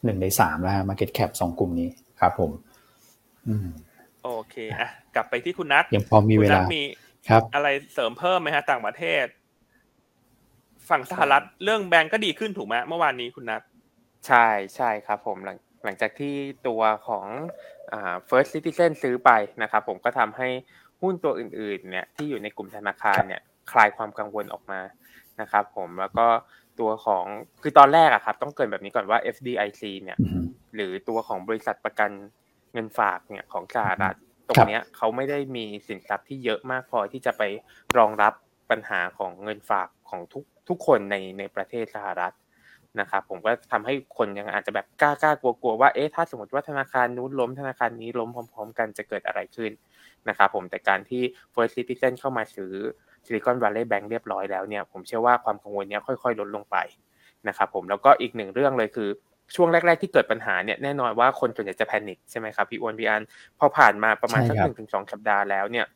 [0.04, 1.88] หนึ่งในสามแล้วฮะ market cap สองกลุ่มนี้
[2.20, 2.50] ครับผม
[3.48, 3.68] อืม
[4.24, 6.82] โอเคอะกลับไปที่คุณนัทยังพอมีคุเวณนัลาทมี
[7.28, 9.26] ครับ อะไรเสริมเพิ่มไหมฮะ ต่างประเทศ
[10.90, 13.62] ฝั่งสหรัฐเรื่องแบงก์ก็ดีขึ้นถูกไหมเมื่อวานนี้คุณนัท
[14.26, 15.56] ใช่ใช่ครับผมหลัง
[15.87, 16.35] หลังจากที่
[16.68, 17.27] ตัวของ
[17.92, 19.31] อ่า First Citizen ซื้อไป
[19.62, 20.49] นะครับผมก็ทำให้
[21.03, 24.81] หุ้นตัวอื่นๆเนี่ยที่อยู่ในกลุ่มธนาคารเนี่ยคลายความกังวลออกมา
[25.40, 26.27] นะครับผมแล้วก็
[26.81, 27.25] ตัวของ
[27.62, 30.42] คือตอนแรกอะครับต้องเกรินแบบนี้ก่อนว่า FDIC เนี่ยอืม
[30.75, 32.11] หรือตัวของบริษัทประกัน
[32.72, 37.42] เงินฝากเนี่ยของสหรัฐตรงครับเนี้ยเขาไม่ได้มีสินทรัพย์ที่เยอะมากพอที่จะไป
[37.99, 38.33] รองรับ
[38.70, 42.35] ปัญหาของเงินฝากของทุกทุกคนในในประเทศสหรัฐ
[43.00, 49.70] นะครับผมก็ทำให้คนยังอาจจะแบบกล้ากล้ากลัวกลัวว่าเอ๊ะถ้าสมมติว่าธนาคารนู้นล้มธนาคารนี้ล้มพร้อม ๆ กันจะเกิดอะไรขึ้น
[50.28, 51.22] นะครับผมแต่การที่
[51.54, 52.72] First Citizen เข้ามาซื้อ
[53.24, 56.76] Silicon Valley Bank เรียบร้อยแล้วเนี่ยผมเชื่อว่าความกังวลเนี้ยค่อยๆ ลดลงไป
[57.48, 59.09] นะครับผมแล้วก็อีกหนึ่งเรื่องเลยคือ
[59.54, 63.22] ช่วงแรก ๆ ที่เกิดปัญหาเนี่ยแน่นอนว่าคนส่วนใหญ่จะแพนิคใช่ไหมครับพี่อ้วนพี่อัน
[63.59, 65.87] พอผ่านมาประมาณสักใช่ครับหนึ่งถึงสองสัปดาห์แล้วเนี่ย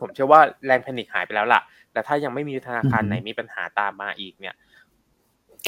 [0.00, 1.60] ผมเชื่อว่าแรงแพนิคหายไปแล้วล่ะ
[1.92, 4.69] แต่ถ้ายังไม่มีธนาคารอือฮึไหนมีปัญหาตามมาอีกเนี่ยครับ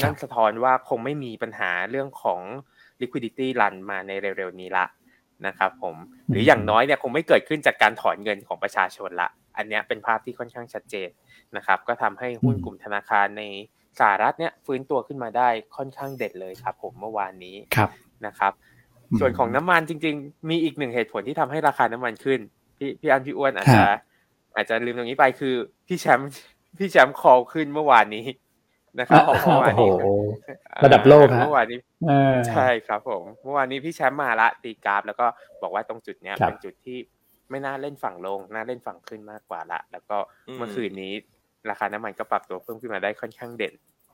[0.01, 2.41] นั่นสะท้อนว่าคงไม่มีปัญหาเรื่องของ
[3.01, 4.85] liquidity run มาในเร็วๆนี้ละ
[5.47, 5.95] นะครับผม
[6.29, 11.09] หรืออย่างน้อยเนี่ยคงไม่เกิดขึ้นจากการถอนเงินของประชาชนละ อันเนี้ยเป็นภาพที่ค่อนข้างชัดเจน
[11.57, 13.43] นะครับ ก็ทำให้หุ้นอืมกลุ่มธนาคารใน
[13.99, 17.89] สหรัฐเนี่ยฟื้นตัวขึ้นมาได้ค่อนข้างเด็ดเลยครับ ผมเมื่อวานนี้ครับ
[18.25, 18.53] นะครับ
[19.11, 22.39] อืมส่วนของน้ำมันจริง ๆ มีอีกหนึ่งเหตุผลที่ทำให้ราคาน้ำมันขึ้น
[22.77, 23.99] พี่พี่อันพี่อ้วนอาจจะฮะ
[24.55, 25.55] อาจจะลืมตรงนี้ไปคือ
[25.87, 26.31] พี่แชมป์
[26.77, 28.25] พี่แชมป์คอลขึ้นเมื่อวานนี้
[28.99, 35.25] นะครับอะเมื่อวานโอ้โหนี้ระดับโลกฮะเมื่อวานนี้เออใช่ครับผมเมื่อวานนี้พี่แชมป์มาละตีกราฟ แล้วก็
[35.61, 36.97] บอกว่าตรงจุดเนี้ยครับเป็นจุดที่
[37.49, 40.17] ไม่น่าเล่นฝั่งลงน่าเล่นฝั่งขึ้นมากกว่าละ แล้วก็
[40.47, 41.13] อืมเมื่อคืนนี้
[41.69, 43.73] ราคาน้ำมันก็ปรับตัวเพิ่มขึ้นมาได้ค่อนข้างเด่น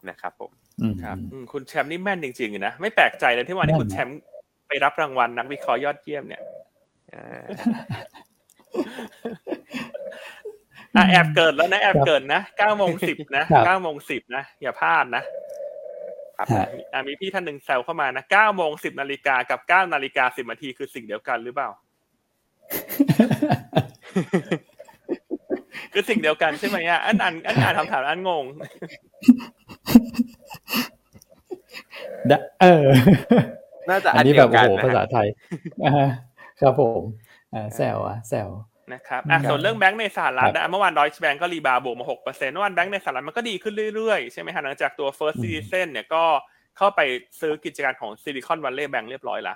[0.09, 0.51] นะครับผม
[0.81, 4.19] อืมครับอืมคุณแชมป์นี่แม่นจริงๆนะไม่แปลกใจเลยที่วันนี้แม่นคุณแชมป์
[4.67, 6.41] ไปรับรางวัลนักวิเคราะห์ยอดเยี่ยมเนี่ย
[10.95, 15.23] อ่าอะแอบเกิดแล้วนะแอบครับเกิดนะเก้าโมงสิบนะครับเก้าโมงสิบนะอย่าพลาดนะ
[16.37, 21.69] ครับฮะอะมีพี่ท่านหนึ่งแซวเข้ามานะเก้าโมงสิบนาฬิกากับเก้านาฬิกาสิบนาทีคือสิ่งเดียวกันหรือเปล่า
[25.93, 28.45] คือสิ่งเดียวกันใช่ไหมอะอันอ่านอันอ่านคำถามอันงง
[32.27, 32.85] ได้เออ
[33.89, 35.27] น่าจะอัอันนนี้เดีแบยบวโอ้กันโหนะภาษาฮะไทย
[35.85, 35.93] อ่า
[36.61, 37.01] ครับผม
[37.53, 38.49] อ่าแซวอะแซว
[38.93, 46.23] นะครับอะครับส่วนเรื่องแบงก์ในสหรัฐนะเมื่อวาน Deutsche Bank ก็ rebound บวกมาหกเปอร์เซ็นต์เมื่อวานแบงก์ในสหรัฐมันก็ดีขึ้นเรื่อยๆ ใช่ไหมฮะหลังจากตัว First อืม Citizen เนี่ยก็
[46.77, 47.01] เข้าไป
[47.39, 49.55] ซื้อกิจการของ Silicon Valley Bank เรียบร้อยละ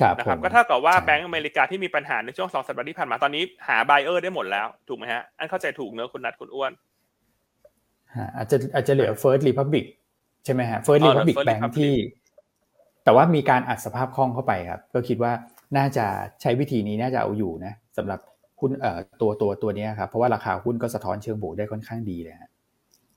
[0.00, 6.72] ครับนะครับผมก็เท่ากับว่าใช่แบงก์อเมริกาที่มีปัญหาในช่วงสองสัปดาห์ที่ผ่านมาตอนนี้หา buyer ได้หมดแล้ว ถูกไหมฮะ อันเข้าใจถูกเนอะคุณนัทคุณอ้วน
[8.16, 9.84] ฮะอาจจะอาจจะเหลือ First Republic
[10.44, 11.92] ใช่ไหมฮะ First อ๋อเหลือ Republic First Bank Republic ที่
[13.04, 15.32] แต่ว่ามีการอัดสภาพคล่องเข้าไปครับ ก็คิดว่า
[15.76, 16.06] น่าจะ
[16.40, 18.20] ใช้วิธีนี้น่าจะเอาอยู่นะสำหรับ
[18.60, 22.50] หุ้นเอ่อตัวตัวตัวเนี้ยครับ เพราะว่าราคาหุ้นก็สะท้อนเชิงบวกได้ค่อนข้างดีเลยฮะ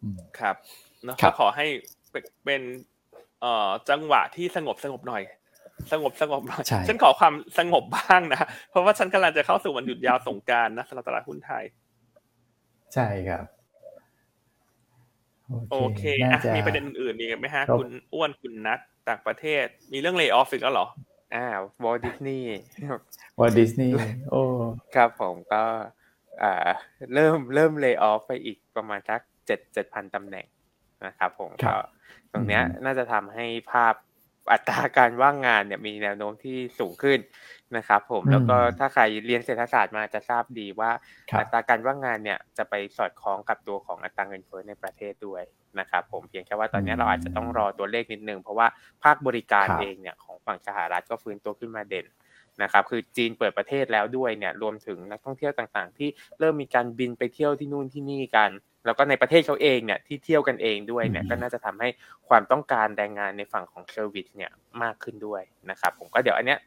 [0.01, 0.55] อืมครับ
[1.03, 1.65] เนอะครัก็บขอให้
[2.11, 2.61] เป็นเป็น
[3.41, 5.23] เอ่อจังหวะที่สงบสงบหน่อย
[5.91, 11.63] สงบสงบหน่อยใช่ฉันขอความสงบบ้างนะเพราะว่าฉันกำลังจะเข้าสู่วันหยุดยาวสงกรารนะสำหรับตลาดหุ้นไทย
[12.93, 13.45] ใช่ครับ
[15.71, 18.79] โอเคน่าอะจะมีประเด็นอื่นๆมีกันไหมฮะครับคุณอ้วนคุณนัท
[19.09, 20.87] ต่างประเทศ มีเรื่องเล y o อ f อีกแล้วเหรอ
[21.33, 21.45] อ่า
[21.83, 22.55] Walt Disney
[23.39, 23.95] Walt Disney
[24.29, 24.41] โอ้
[24.95, 25.63] ครับผมก็
[26.43, 26.69] อ่า
[27.13, 30.45] เริ่มเริ่ม layoff ไปอีกประมาณสักเจ็ดเจ็ดพันตำแหน่ง
[31.05, 31.83] นะครับผมครับก็
[32.31, 33.93] ตรงเนี้ยอืมน่าจะทำให้ภาพ
[34.51, 37.19] อัตราการว่างงานเนี่ยมีแนวโน้มที่สูงขึ้น
[37.77, 40.91] นะครับผมแล้วก็ถ้าใครเรียนเศรษฐศาสตร์มาจะทราบดีว่า
[41.31, 45.43] ครับอัตราการว่างงานเนี่ยจะไปสอดคล้องกับตัวของอัตราเงินเฟ้อในประเทศด้วย
[45.79, 48.67] นะครับผมเพียงแค่ว่าตอนเนี้ยอืมเราอาจจะต้องรอตัวเลขนิดนึงเพราะว่า
[49.03, 52.05] ภาคบริการครับเองเนี่ยของ ฝั่งสหรัฐก็ฟื้นตัวขึ้นมาเด่น
[52.63, 58.49] นะครับคือจีนเปิดประเทศแล้วด้วยเนี่ยรวมถึงนักท่องเที่ยวต่างๆ ที่เริ่มมีการบินไปเที่ยวที่นู่นที่นี่กัน
[58.85, 61.89] แล้วก็ในประเทศเขาเองเนี่ยที่เที่ยวกันเองด้วยเนี่ยอืมก็น่าจะทำให้
[62.29, 64.51] ความต้องการแรงงานในฝั่งของเซอร์วิสเนี่ย
[64.83, 66.59] มากขึ้นด้วยนะครับผมก็เดี๋ยวอันเนี้ย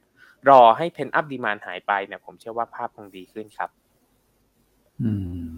[0.48, 3.70] รอให้ pent-up demand หายไปเนี่ยผมเชื่อว่าภาพคงดีขึ้นครับ
[5.02, 5.10] อื
[5.44, 5.48] ม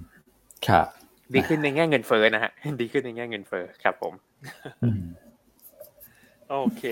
[0.66, 0.86] ครับ
[1.34, 2.50] ดีขึ้นในแง่เงินเฟ้อนะฮะ
[2.80, 4.14] ดีขึ้นในแง่เงินเฟ้อครับผม
[4.84, 5.02] อืม
[6.50, 6.82] โอเค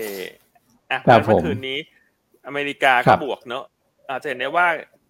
[0.91, 1.79] อะครับเมื่อผมคืนนี้
[2.47, 3.63] อเมริกาครัก็บบวกเนอะ
[4.09, 4.67] อาจจะเห็นได้ว่า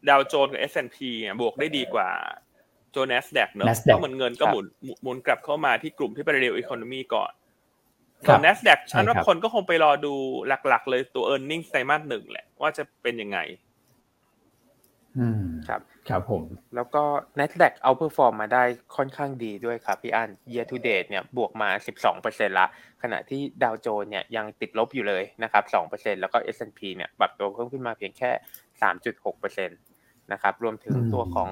[0.10, 2.10] ดาวโจนส์กับ S&P เนี่ยบวกได้ดีกว่า
[2.92, 4.66] โจน s สแดกเนอะ NASDAQ เพราะเหมือนเงินก็ครับหมุน
[5.04, 7.32] หมุนกลับเข้ามาที่กลุ่มที่เป็น real economy ก่อน
[8.28, 10.14] คส่วน NASDAQ ใช่อันว่าครับคนก็คงไปรอดู
[10.68, 13.69] หลักๆ เลยตัว e a r n i n g ไตรมาสหนึ่งแหละว่าจะเป็นยังไงอืม
[15.68, 16.44] ครับครับผม
[16.76, 17.04] แล้วก็
[17.40, 18.64] NASDAQ เอาเ r อร์ฟอร์มมาได้
[18.96, 21.70] ค่อนข้างดีด้วยครับพี่อัน year to date เนี่ยบวกมา
[22.14, 22.66] 12%ละ
[23.04, 28.32] ขณะที่ดาวโจนส์เนี่ยยังติดลบอยู่เลยนะครับ 2%แล้วก็ S&P เนี่ยปรับตัวเพิ่มขึ้นมาเพียงแค่
[29.22, 31.50] 3.6%นะครับ รวมถึงอืมตัวของ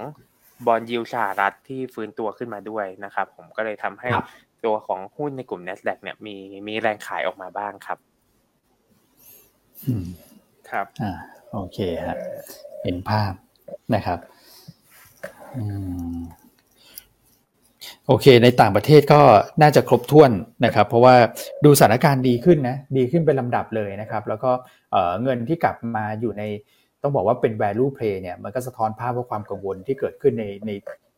[0.66, 4.26] bond yield สหรัฐที่ฟื้นตัวขึ้นมาด้วยนะครับ ผมก็เลยทำให้ครับ
[4.66, 6.36] ตัวของหุ้นในกลุ่ม NASDAQ เนี่ยมี
[6.68, 7.98] มีแรงขายออกมาบ้างครับ
[9.86, 10.06] อืม
[10.70, 11.12] ครับ อ่า
[11.54, 12.18] โอเคฮะ
[12.84, 13.34] เห็นภาพ
[13.96, 14.20] นะครับ
[15.56, 15.58] อ
[18.08, 19.22] โอเค ในต่างประเทศก็
[19.62, 20.32] น่าจะครบถ้วน
[20.66, 21.16] นะครับ เพราะว่า
[21.66, 24.52] ดูสถานการณ์ดีขึ้นนะดีขึ้นเป็นลำดับเลยนะครับ แล้วก็
[24.92, 26.44] เอ่อเงินที่กลับมาอยู่ใน
[27.02, 30.72] ต้องบอกว่าเป็น value play เนี่ยมันก็สะท้อนภาพว่าความกังวลที่เกิดขึ้นในใน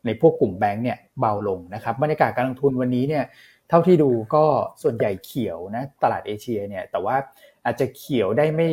[0.05, 3.23] ในพวกกลุ่มแบงก์เนี่ยเบาลงนะครับบรรยากาศการลงทุนวันนี้เนี่ย
[3.69, 4.43] เท่าที่ดูก็
[4.83, 7.15] ส่วนใหญ่เขียวนะตลาดเอเชียเนี่ยแต่ว่า
[7.65, 8.67] อาจจะเขียวได้ไม่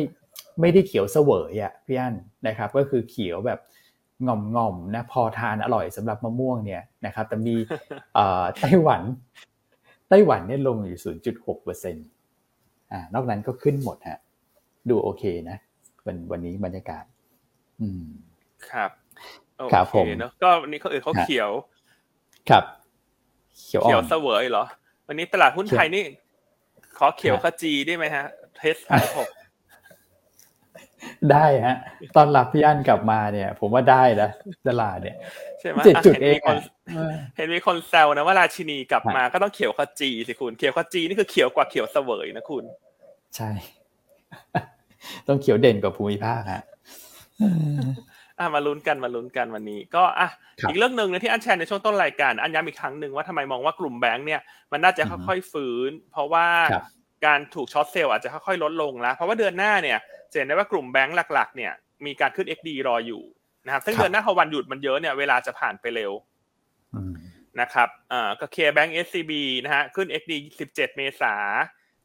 [0.61, 2.15] ไม่ได้เขียวเสวยอะพี่อัน
[2.47, 3.59] นะครับ ก็คือเขียวแบบ
[4.27, 7.55] ง่อมง่อมๆนะพอทานอร่อยสำหรับมะม่วงเนี่ยนะครับ แต่มี
[8.15, 9.01] เอ่อไต้หวัน
[10.09, 10.99] ไต้หวันเนี่ยลงอยู่
[11.35, 12.07] 0.6เปอร์เซ็นต์
[12.91, 14.19] อ่านอกนั้นก็ขึ้นหมดฮะ
[14.89, 15.57] ดูโอเคนะ
[16.05, 17.03] วันวันนี้บรรยากาศ
[17.81, 18.03] อืม
[18.71, 18.91] ครับ
[19.59, 21.51] โอครับเคผมเนอะก็วันนี้เขาอื่นเขาฮะเขียว
[22.49, 22.63] ครับ
[23.59, 24.65] เขียวอ่เขียวอนเสวยเหรอ
[25.07, 26.03] วันนี้ตลาดหุ้นเขียวไทยนี่
[26.97, 28.25] ขอเขียวฮะขจีได้ไหมฮะ
[28.57, 29.29] เทสหายหก
[31.31, 31.75] ได้ฮะ
[32.15, 34.29] ตอนรับพี่อันกลับมาเนี่ย ผมว่าได้นะ
[34.67, 35.17] ตลาดเนี่ย
[35.59, 36.57] ใช่ไหมเจ็ดอะจุดเห็นเองมีคน
[36.97, 42.63] อะเห็นมีคนแซวนะว่าราชินีกลับมาก็ต้องเขียวขจีสิคุณเขียวขจีนี่คือเขียวกว่าเขียวเสวยนะคุณ
[43.35, 43.49] ใช่
[45.27, 46.63] ต้องเขียวเด่นกว่าภูมิภาคฮะ
[48.39, 50.27] อะมาลุ้นกันมาลุ้นกันวันนี้ ก็อะ
[50.61, 54.41] ครับอีกเรื่องหนึ่งนะที่อันแชร์ในช่วงต้นรายการอันย้ำอีกครั้งหนึ่งว่าทำไมมองว่ากลุ่มแบงค์เนี่ย
[54.71, 56.83] มันน่าจะอือฮึค่อยๆฟื้น เพราะว่าครับ
[57.25, 59.99] การถูกช็อตเซลล์อาจจะค่อยๆลดลงแล้ว เพราะว่าเดือนหน้าเนี่ย
[60.31, 61.73] จะเห็นได้ว่ากลุ่มแบงค์หลัก ๆ เนี่ย
[62.05, 63.23] มีการขึ้น XD รออยู่
[63.65, 66.11] นะครับซึ่งครับเดือนหน้าพอวันหยุดมันเยอะเนี่ยเวลาจะผ่านไปเร็ว
[66.95, 67.13] อืม
[67.61, 70.33] นะครับอ่าก็ KBank SCB นะฮะขึ้น XD
[70.69, 71.35] 17 เมษา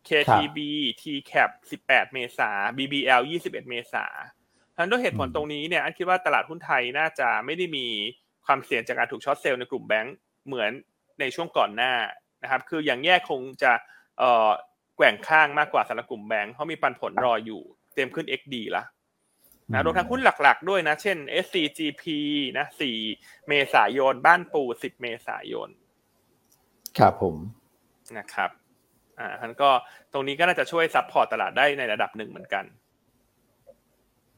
[0.08, 0.58] KTB
[1.02, 1.50] TCAP
[1.84, 4.04] 18 เมษา BBL 21 เมษา
[4.76, 7.86] ทั้งนั้นด้วยเหตุผลอืมตรงนี้เนี่ยอันคิดว่าตลาดหุ้นไทยน่าจะไม่ได้มี
[8.46, 10.70] ความเสี่ยงจากการถูกช็อตเซลล์ในกลุ่มแบงก์เหมือน
[11.20, 11.92] ในช่วงก่อนหน้า
[12.42, 13.72] นะครับ คืออย่างแยกคงจะ
[14.18, 14.71] เอ่อแก
[15.02, 17.62] ว่งข้างมากกว่าสำหรับกลุ่มแบงก์เพราะมีปันผลรออยู่
[17.94, 18.84] เตรียมขึ้น XD ละ
[19.72, 22.04] นะรวมทั้งหุ้นหลักๆ ด้วยนะ เช่น SCGP
[22.58, 22.66] นะ
[23.06, 25.68] 4เมษายน บ้านปู10 เมษายน
[26.98, 27.36] ครับผม
[28.18, 28.50] นะครับ
[29.18, 29.70] อ่าท่านก็
[30.12, 32.64] ตรงนี้ก็น่าจะช่วย support ตลาดได้ในระดับหนึ่งเหมือนกัน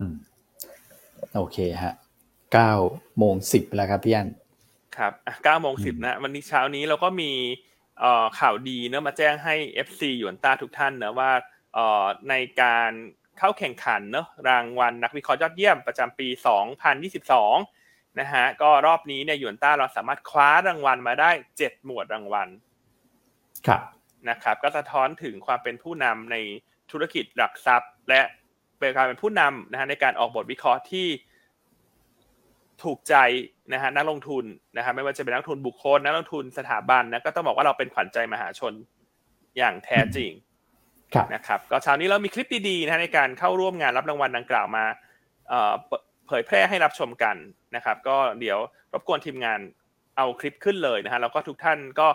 [0.00, 0.16] อืม
[1.34, 1.94] โอเคฮะ
[2.52, 2.72] เก้า
[3.18, 4.28] โมงสิบแล้วครับพี่อัน
[4.96, 5.12] ครับ
[5.44, 7.73] เก้าโมงสิบอืมนะ วันนี้เช้านี้เราก็มีเอ่อ
[8.38, 9.54] ข่าวดีเนอะมาแจ้งให้
[9.86, 11.30] FC หยวนต้าทุกท่านนะว่า
[11.74, 12.90] เอ่อในการ
[13.38, 16.28] เข้าแข่งขันเนอะรางวัลนักวิเคราะห์ยอดเยี่ยมประจำปี
[17.22, 22.48] 2022 นะฮะก็รอบนี้เนี่ยหยวนต้าเราสามารถคว้ารางวัลมาได้ 7 หมวดรางวัล
[23.66, 23.82] ครับ
[24.30, 26.36] นะครับก็สะท้อนถึงความเป็นผู้นำใน
[26.90, 28.20] ธุรกิจหลักทรัพย์ และ
[28.78, 31.06] เป็นการเป็นผู้นำนะฮะในการออกบทวิเคราะห์ที่
[32.82, 33.14] ถูกใจ
[33.72, 34.44] นะฮะนักลงทุน
[34.76, 38.72] นะฮะไม่ว่าจะเป็นนักลงทุนบุคคลนักลงทุนสถาบันนะก็ต้องบอกว่าเราเป็นขวัญใจมหาชน
[39.58, 40.30] อย่างแท้จริง
[41.14, 44.84] ครับนะครับก็เช้านี้เรามีคลิปดีๆนะฮะในการเข้าร่วมงานรับรางวัลดังกล่าวมา
[45.48, 45.90] เอ่อเผ
[46.26, 47.36] เผยแพร่ให้รับชมกัน
[47.76, 48.58] นะครับ ก็เดี๋ยว
[48.92, 49.60] รบกวนทีมงาน
[50.16, 52.08] เอาคลิปขึ้นเลยนะฮะแล้วก็ทุกท่านก็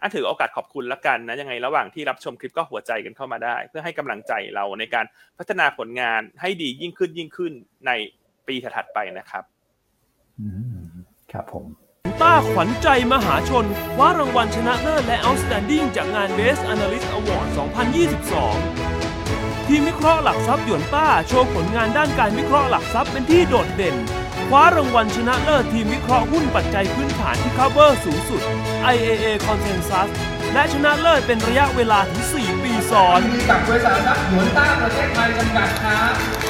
[0.00, 5.06] อันถือโอกาสขอบคุณละกันนะยังไงระหว่างที่รับชมคลิปก็หัวใจกันเข้ามาได้ เพื่อให้กำลังใจเราในการ
[5.38, 7.52] พัฒนาผลงานให้ดียิ่งขึ้นยิ่งขึ้น
[7.86, 7.90] ใน
[8.46, 9.53] ปีถัดๆไปนะครับอืม
[11.32, 11.66] ครับผม
[12.22, 13.64] ต้าขวัญใจมหาชน
[13.94, 17.46] คว้ารางวัลชนะเลิศและ Outstanding จากงาน Best Analyst Award
[18.56, 23.96] 2022 ทีมวิเคราะห์หลักทรัพย์หยวนต้าโชว์ผลงานด้านการวิเคราะห์หลักทรัพย์เป็นที่โดดเด่น
[24.48, 28.40] คว้ารางวัลชนะเลิศทีมวิเคราะห์หุ้นปัจจัยพื้นฐานที่ cover สูงสุด
[28.94, 30.08] IAA Consensus
[30.52, 36.43] และชนะเลิศเป็นระยะเวลาถึง 4 ปีซ้อนมีกับบริษัทหลักทรัพย์หยวนต้าประเทศไทยจำกัดครับ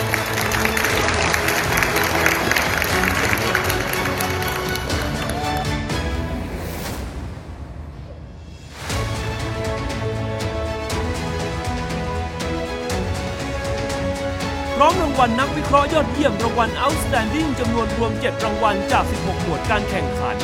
[14.77, 20.37] พร้อมรางวัลนักวิเคราะห์ยอดเยี่ยมรางวัล Outstanding จำนวนรวม 7 รางวัลจาก 16 หมวดการแข่งขัน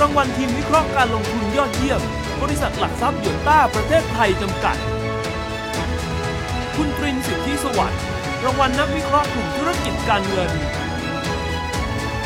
[0.00, 2.00] รางวัลทีมวิเคราะห์การลงทุนยอดเยี่ยม
[2.42, 4.76] บริษัทหลักทรัพย์หยวนต้าประเทศไทยจำกัด
[6.76, 8.00] คุณปรินสิทธิสวัสดิ์
[8.44, 10.50] รางวัลนักวิเคราะห์กลุ่มธุรกิจการเงิน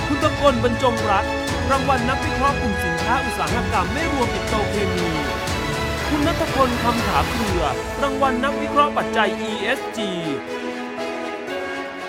[0.07, 1.33] คุณตะกลบรรจงรัตน์
[1.71, 5.09] รางวัลนักวิเคราะห์กลุ่มสินค้าอุตสาหกรรมไม่รวมปิโตรเคมี
[6.09, 7.63] คุณนัทพลคำถาเครือ
[8.03, 9.99] รางวัลนักวิเคราะห์ปัจจัย ESG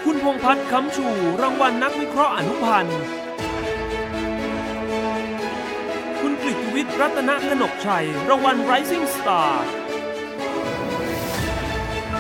[0.08, 1.06] คุณพงพัฒน์คำชู
[1.42, 3.00] รางวัลนักวิเคราะห์อนุพันธ์
[6.20, 9.54] คุณกฤติวิทย์รัตนกนกชัย รางวัล Rising Star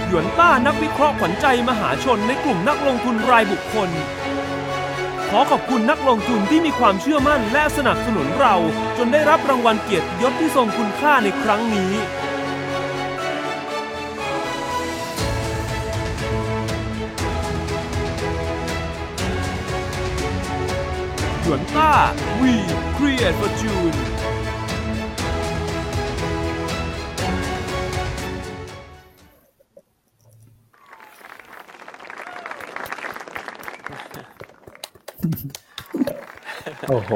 [0.07, 3.89] หยวนต้านักวิเคราะห์ขวัญใจมหาชนในกลุ่มนักลงทุนรายบุคคล
[5.29, 8.55] ขอขอบคุณนักลงทุนที่มีความเชื่อมั่นและสนับสนุนเรา
[8.97, 11.93] จนได้รับรางวัลเกียรติยศที่ทรงคุณค่าในครั้งนี้
[21.43, 21.91] หยวนต้า
[22.41, 22.53] We
[22.95, 23.97] Create Fortune
[36.89, 37.11] โอ้โห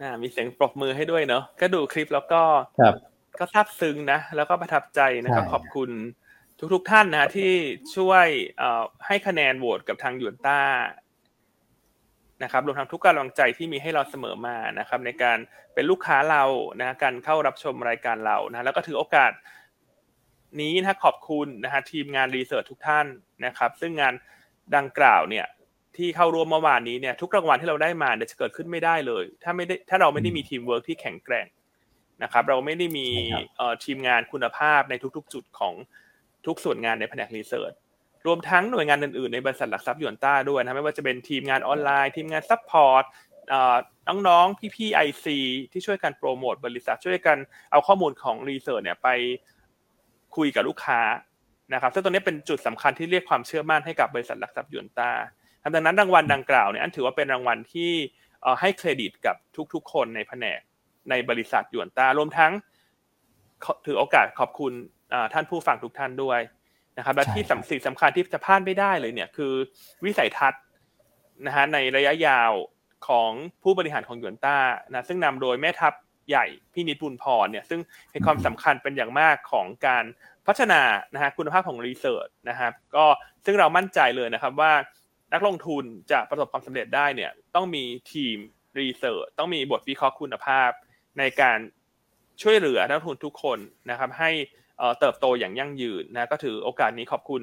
[0.00, 2.42] นะมีเสียงปรบมือให้ด้วยเนาะ ก็ดูคลิปแล้วก็
[2.80, 2.94] ครับ
[3.38, 5.90] ก็ซาบซึ้งนะ แล้วก็ประทับใจนะครับใช่ขอบคุณ
[6.74, 7.52] ทุกๆท่านนะฮะที่
[7.96, 8.26] ช่วย
[8.58, 10.60] เอ่อให้คะแนนโหวตกับทางหยวนต้า
[12.42, 15.38] นะครับรวมทั้งทุกกำลังใจที่มีให้เราเสมอมานะครับ ในการ
[15.74, 16.44] เป็นลูกค้าเรา
[16.80, 19.32] นะการเข้ารับชมรายการเรานะแล้วก็ถือโอกาส
[20.60, 23.06] นี้นะขอบคุณนะฮะทีมงานรีเสิร์ชทุกท่าน
[23.44, 24.14] นะครับ ซึ่งงาน
[24.76, 25.46] ดังกล่าวเนี่ย
[25.96, 31.46] ที่เข้าร่วมเมื่อวานนี้เนี่ยทุกรางวัลที่เราได้มาเนี่ยจะเกิดขึ้นไม่ได้เลย ถ้าไม่ได้ถ้าเราไม่ได้มีทีมเวิร์กที่แข็งแกร่ง
[32.22, 35.74] นะครับ เราไม่ได้มีใช่ครับเอ่อทีมงานคุณภาพในทุก ๆ จุดของ
[36.46, 37.72] ทุกส่วนงานในแผนก research
[38.26, 43.04] รวมทั้งหน่วยงานอื่นๆ ในบริษัทหลักทรัพย์หยวนต้าด้วยนะไม่ว่าจะเป็นทีมงานออนไลน์ ทีมงาน support
[44.08, 45.38] น้องๆ พี่ๆ IC
[45.72, 47.38] ที่ช่วยกันโปรโมทบริษัทช่วยกัน
[47.70, 49.08] เอาข้อมูลของ research เนี่ยไป
[50.36, 51.00] คุยกับลูกค้า
[51.72, 55.10] นะครับซึ่งตรงนี้เป็นจุดสำคัญที่เรียกความเชื่อมั่นให้กับบริษัทหลักทรัพย์ยวนต้า
[55.74, 57.92] ดังนั้นรางวัลดังกล่าวเนี่ยอันถือว่าเป็นรางวัลที่
[58.60, 59.36] ให้เครดิตกับ
[59.74, 60.60] ทุกๆ คนในแผนก
[61.10, 62.52] ในบริษัทยวนต้ารวมทั้ง
[63.86, 64.72] ถือโอกาสขอบคุณ
[65.32, 66.40] ท่านผู้ฟังทุกท่านด้วย
[66.98, 69.52] นะครับ และที่สิ่งสำคัญที่จะพลาดไม่ได้เลยเนี่ยคือ
[70.04, 70.62] วิสัยทัศน์
[71.46, 72.52] นะฮะในระยะยาว
[73.08, 73.30] ของ
[73.62, 74.58] ผู้บริหารของหยวนต้า
[74.90, 75.94] นะซึ่งนำโดยแม่ทัพ
[76.28, 77.80] ใหญ่พี่นิดบุญพรเนี่ยซึ่ง
[78.10, 80.04] ให้ความสำคัญเป็นอย่างมากของการ
[80.46, 80.82] พัฒนา
[81.14, 83.04] นะฮะคุณภาพของรีเสิร์ชนะครับก็
[83.44, 84.72] ซึ่งเรามั่นใจเลยนะครับว่า
[85.32, 88.36] นักลงทุนจะประสบความสำเร็จได้เนี่ยต้องมีทีม
[88.80, 90.70] รีเสิร์ชต้องมีบทวิเคราะห์คุณภาพ
[91.18, 91.58] ในการ
[92.42, 93.58] ช่วยเหลือนักลงทุนทุกคน
[93.90, 94.30] นะครับให้
[95.00, 97.42] เติบโตอย่างยั่งยืนนะก็ถือโอกาสนี้ขอบคุณ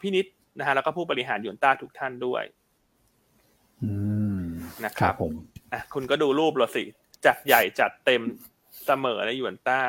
[0.00, 0.26] พี่นิด
[0.58, 2.42] นะฮะแล้วก็ผู้บริหารยนต้าทุกท่านด้วย
[3.82, 3.90] อื
[4.36, 4.40] ม
[4.84, 5.32] นะครับผม
[5.72, 6.84] อะคุณก็ดูรูปเราสิ
[7.26, 8.22] จัดใหญ่จัดเต็ม
[8.86, 9.80] เสมอในยวนต้า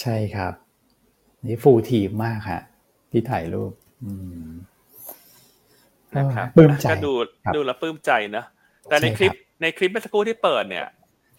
[0.00, 0.52] ใช่ครับ
[1.46, 2.62] นี่ฟูลทีมมากฮะ
[3.10, 3.72] ที่ถ่ายรูป
[4.04, 4.12] อื
[4.46, 4.48] ม
[6.18, 7.12] นะครับปลื้มใจก็ดู
[7.44, 8.44] ครับดูแล้วปลื้มใจนะ
[8.88, 10.82] แต่ในใช่คลิปครับในคลิปเมื่อสักครู่ที่เปิดเนี่ย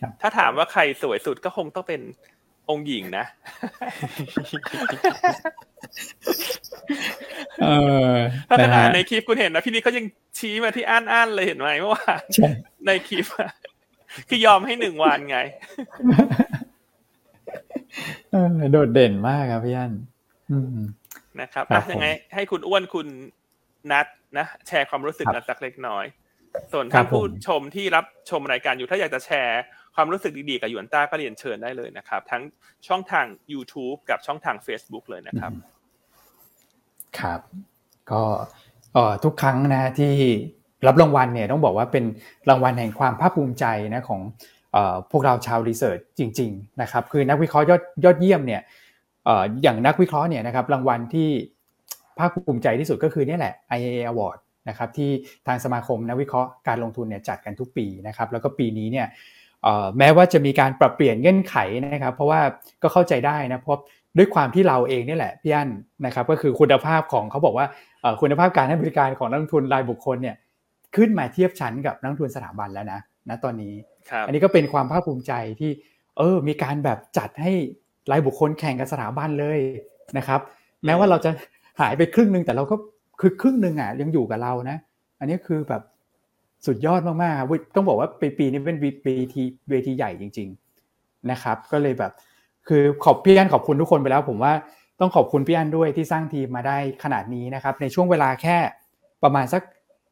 [0.01, 2.01] ครับถ้าถามว่าใครสวยสุดก็คงต้องเป็น
[2.69, 3.25] องค์หญิงนะ
[7.63, 7.67] เอ
[8.13, 8.15] อ
[8.49, 10.05] ถ้าขนะนาดฮะในคลิปคุณเห็นนะพี่นี่เขายัง
[10.39, 12.49] ชี้มาที่อันอันๆเลยเห็นไหมเมื่อวานใช่
[12.85, 13.51] ในคลิปอะ
[14.29, 15.39] คือยอมให้หนึ่งวันไง
[18.31, 19.91] เออโดดเด่นมากครับพี่อัน
[20.51, 20.87] อืม
[21.41, 23.07] นะครับครัอะบผมยังไง ให้คุณอ้วนคุณ
[23.91, 24.05] นัด
[24.37, 26.05] นะแชร์ความรู้สึกครับกันสักเล็กน้อย
[26.71, 29.61] ส่วนครัท่าบนผมผู้ชมที่รับชมรายการอยู่ถ้าอยากจะแชร์
[29.97, 32.43] ความรู้สึกดีๆกับหยวนต้าก็เรียนเชิญได้เลยนะครับ ทั้ง
[32.87, 35.51] ช่องทาง YouTube กับช่องทาง Facebook เลยนะครับ
[37.19, 37.39] ครับ
[38.11, 38.21] ก็
[39.23, 40.13] ทุกครั้งนะที่
[40.87, 42.05] รับรางวัลเนี่ยต้องบอกว่าเป็น
[42.49, 44.21] รางวัลแห่งความภาคภูมิใจนะของ
[45.11, 48.61] พวกเราชาวรีเสิร์ชจริง ๆ นะครับ คือนักวิเคราะห์ยอดยอดเยี่ยมเนี่ย
[49.63, 51.29] อย่างนักวิเคราะห์เนี่ยนะครับรางวัลที่
[52.19, 54.39] ภาคภูมิใจที่สุดก็คือเนี่ยแหละ IAA Award
[54.69, 55.09] นะครับที่
[55.47, 59.07] ทางสมาคมนักวิเคราะห์การลงทุนเนี่ยจัดกันทุกปีนะครับ แล้วก็ปีนี้เนี่ย
[59.97, 61.55] แม้ว่าจะมีการปรับเปลี่ยนเงื่อนไข
[61.93, 62.39] นะครับ เพราะว่า
[62.81, 63.77] ก็เข้าใจได้นะเพราะ
[64.17, 65.69] ด้วยความที่เราเองเนี่ยแหละพี่อั้น
[66.05, 67.65] นะครับ ก็คือคุณภาพของเขาบอกว่า
[68.01, 70.35] เอ่อคุณภาพการให้บริการของนักลงทุนรายบุคคลเนี่ย
[70.95, 72.99] ขึ้นมาเทียบชั้นกับนักลงทุนสถาบันแล้วนะ
[73.29, 73.73] ณตอนนี้
[74.09, 75.71] ครับอันนี้ก็เป็นความภาคภูมิใจที่
[76.17, 77.51] เออมีการแบบจัดให้
[78.11, 79.59] รายบุคคลแข่งกับสถาบันเลย
[80.17, 80.39] นะครับ
[80.85, 81.31] แม้ว่าเราจะ
[81.81, 82.75] หายไปครึ่งหนึ่งแต่เราก็
[83.21, 84.77] คือครึ่งหนึ่งอะยังอยู่กับเรานะ
[85.19, 85.81] อันนี้คือแบบ
[86.67, 90.49] สุดยอดมากๆต้องบอกว่าปีปีนี้เป็นเวทีเวทีใหญ่จริง
[90.89, 92.11] ๆนะครับ ก็เลยแบบ
[92.67, 94.53] คือขอบพี่อันขอบคุณทุกคนไปแล้ว ผมว่า
[94.99, 98.57] ต้องขอบคุณพี่อันด้วยที่สร้างทีมมาได้ขนาดนี้นะครับ ในช่วงเวลาแค่
[99.23, 99.61] ประมาณสัก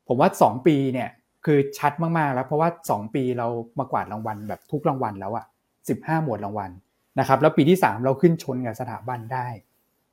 [0.07, 1.09] ผมว่า 2 ปีเนี่ย
[1.45, 3.47] คือชัดมากๆ แล้วเพราะว่า 2 ปีเรา
[3.79, 5.45] มากวาดรางวัลแบบทุกรางวัลแล้วอะ
[5.85, 6.71] 15 หมวดรางวัล
[7.19, 9.47] นะครับ แล้วปีที่ 3 เราขึ้นชนกับสถาบันได้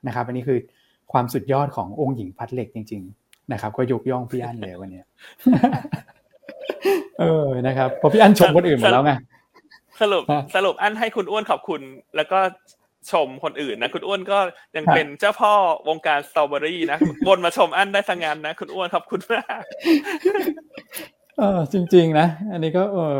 [0.07, 0.59] นะครับ อันนี้คือ
[1.13, 5.03] ความสุดยอดขององค์หญิงพัดเหล็กจริง ๆ นะครับ ก็ยกย่องพี่อันเลยวันนี้
[7.21, 9.13] เออนะครับเพราะพี่อันชมคนอื่นหมดแล้วไง
[10.01, 11.81] สรุปฮะสรุปอันให้คุณอ้วนขอบคุณ
[12.17, 12.39] แล้วก็
[13.13, 14.39] ชมคนอื่นนะคุณอ้วนก็
[14.77, 15.53] ยังฮะเป็นเจ้าพ่อ
[15.89, 19.63] วงการสตรอเบอรี่นะวนมาชมอันได้สังงานนะคุณอ้วนขอบคุณมาก
[21.39, 23.17] เออจริง ๆ นะอันนี้ก็เออ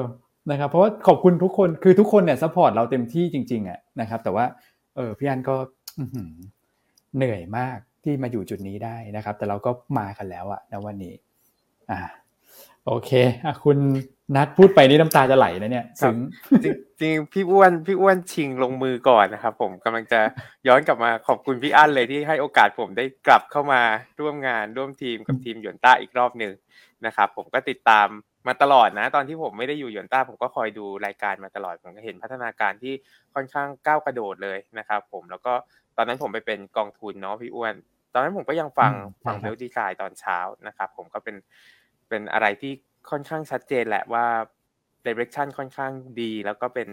[0.51, 4.45] นะครับ เพราะว่าขอบคุณทุกคนคือทุกคนเนี่ย support เราเต็มที่จริงๆอะนะครับ แต่ว่า
[4.97, 5.57] เออพี่อันก็
[5.99, 6.33] อื้อหือ
[7.17, 11.15] เหนื่อยมากที่มาอยู่จุดนี้ได้นะครับ แต่เราก็มากันแล้วอะในวันนี้
[11.91, 11.99] อ่า
[12.87, 13.11] โอเค
[13.45, 13.79] อะคุณ
[14.37, 16.17] นัดพูดไปนี่น้ำตาจะไหลนะเนี่ยครับซึ้ง
[16.65, 20.21] จริงจริงพี่อ้วนพี่อ้วนชิงลงมือก่อนนะครับผมกำลังจะ
[20.67, 23.83] ย้อนกลับมาขอบคุณพี่อั้นเลยที่ให้โอกาสผมได้กลับเข้ามา
[24.21, 26.53] ร่วมงานร่วมทีมกับทีมหยวนต้าอีกรอบหนึ่ง
[27.07, 28.07] นะครับผมก็ติดตาม
[28.47, 32.95] มาตลอดนะ ตอนที่ผมไม่ได้อยู่หยวนต้าผมก็คอยดูรายการมาตลอดผมก็เห็นพัฒนาการที่
[33.35, 35.53] ค่อนข้างก้าวกระโดดเลยนะครับผมแล้วก็
[35.97, 37.75] ตอนนั้นผมไปเป็นกองทุนเนาะพี่อ้วน
[38.15, 41.37] ตอนนั้นผมก็ยังฟังอืมฟังใช่ครับเบลดีไซน์ตอนเช้านะครับผมก็เป็น
[42.13, 42.73] เป็นอะไรที่
[43.11, 44.27] ค่อนข้างชัดเจนแหละว่า
[45.07, 46.89] direction ค่อนข้างดี แล้วก็เป็น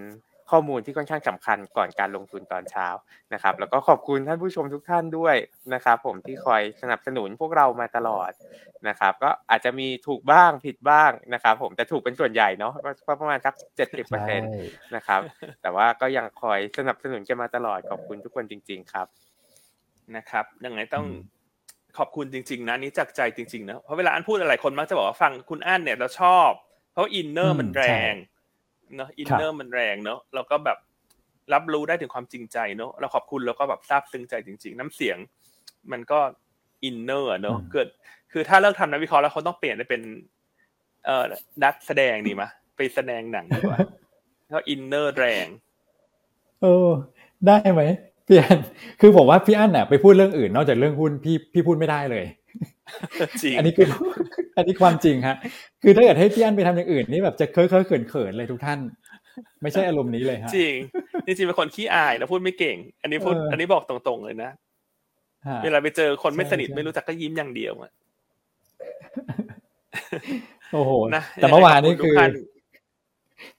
[0.52, 2.88] ข้อมูลที่ค่อนข้างสำคัญก่อนการลงทุนตอนเช้า
[3.34, 5.36] นะครับ แล้วก็ขอบคุณท่านผู้ชมทุกท่านด้วย
[5.74, 8.32] นะครับ ผมที่คอยสนับสนุนพวกเรามาตลอด
[8.88, 12.74] นะครับ ก็อาจจะมีถูกบ้างผิดบ้างนะครับ ผมแต่ถูกเป็นส่วนใหญ่เนาะ
[13.08, 14.50] ก็ประมาณสักเจ็ดสิบเปอร์เซ็นต์
[14.96, 15.22] นะครับ
[15.62, 19.08] แต่ว่าก็ยังคอยสนับสนุนกันมาตลอดขอบคุณทุกคนจริง ๆ ครับ
[20.16, 21.39] นะครับยังไงต้องอืม
[21.98, 26.50] ขอบคุณจริง ๆ นะอันนี้จากใจจริงๆนะเพราะเวลาอันพูดอะไรคนมักจะบอกว่าฟังคุณอันเนี่ยเราชอบ
[26.94, 28.14] เพราะ inner มันแรง
[28.96, 30.78] เนาะ inner มันแรงเนาะเราก็แบบ
[31.54, 35.18] รับรู้ได้ถึงความจริงใจเนาะเราขอบคุณแล้วก็แบบซาบซึ้งใจจริง ๆ น้ำเสียง
[35.92, 36.20] มันก็
[36.84, 37.88] inner เนาะอืมเกิด
[38.32, 40.02] คือถ้าเลิกทำนักวิเคราะห์แล้วเขาต้องเปลี่ยนไปเป็น
[41.06, 41.24] เอ่อ
[41.64, 43.78] นักแสดงดีมะไปแสดงหนังดีกว่า
[44.48, 45.48] เพราะอินเนอร์แรง
[46.62, 46.90] เออ
[47.48, 47.82] ได้ไหม
[48.30, 48.60] พี่อัน
[49.02, 52.26] คือผมว่าพี่อันน่ะไปพูดเรื่องอื่น นอกจากเรื่องหุ้นพี่พี่พูดไม่ได้เลย
[53.44, 53.88] จริงอันนี้คือ
[54.58, 55.36] อันนี้ความจริงฮะ
[55.84, 58.80] คือถ้าเกิดให้พี่อันไปทำอย่างอื่นนี่แบบจะเคอะเคอะเขินเขินๆเลยทุกท่าน
[59.62, 60.76] ไม่ใช่อารมณ์นี้เลยฮะจริง
[61.26, 64.52] จริงๆเป็นคนขี้อายแล้วพูดไม่เก่ง อันนี้พูดเอออัอันนี้บอกตรงๆเลยนะ
[65.48, 67.92] ฮะเวลาไปเจอคนไม่ใช่สนิทใช่ไม่รู้จักก็ยิ้มอย่างเดียวอะ
[70.74, 72.32] โอ้โหนะแต่เมื่อวานนี้ยังไงขบคืณอทุกท่าน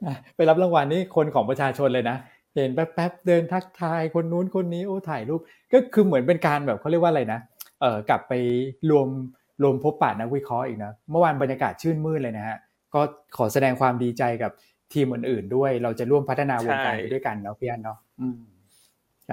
[0.05, 2.17] อะไปรับรางวัลนี่คนของประชาชนเลยนะ
[2.55, 5.41] เห็นแป๊บๆเดินทักทายคนนู้นคนนี้โอ้ถ่ายรูป
[5.73, 7.41] ก็คือเหมือนเป็นการแบบเขาเรียกว่าอะไรนะ
[7.81, 8.33] เออกลับไป
[8.91, 9.09] รวม
[9.63, 12.59] รวมพบปะนักวิเคราะห์อีกนะเมื่อวานบรรยากาศชื่นมื่นเลยนะฮะ
[12.95, 13.01] ก็
[13.37, 14.53] ขอแสดงความดีใจกับ
[14.93, 18.39] ทีมอื่นๆด้วย เราจะร่วมพัฒนาวงการใช่ไปด้วยกันเนาะพี่อันเนาะอืม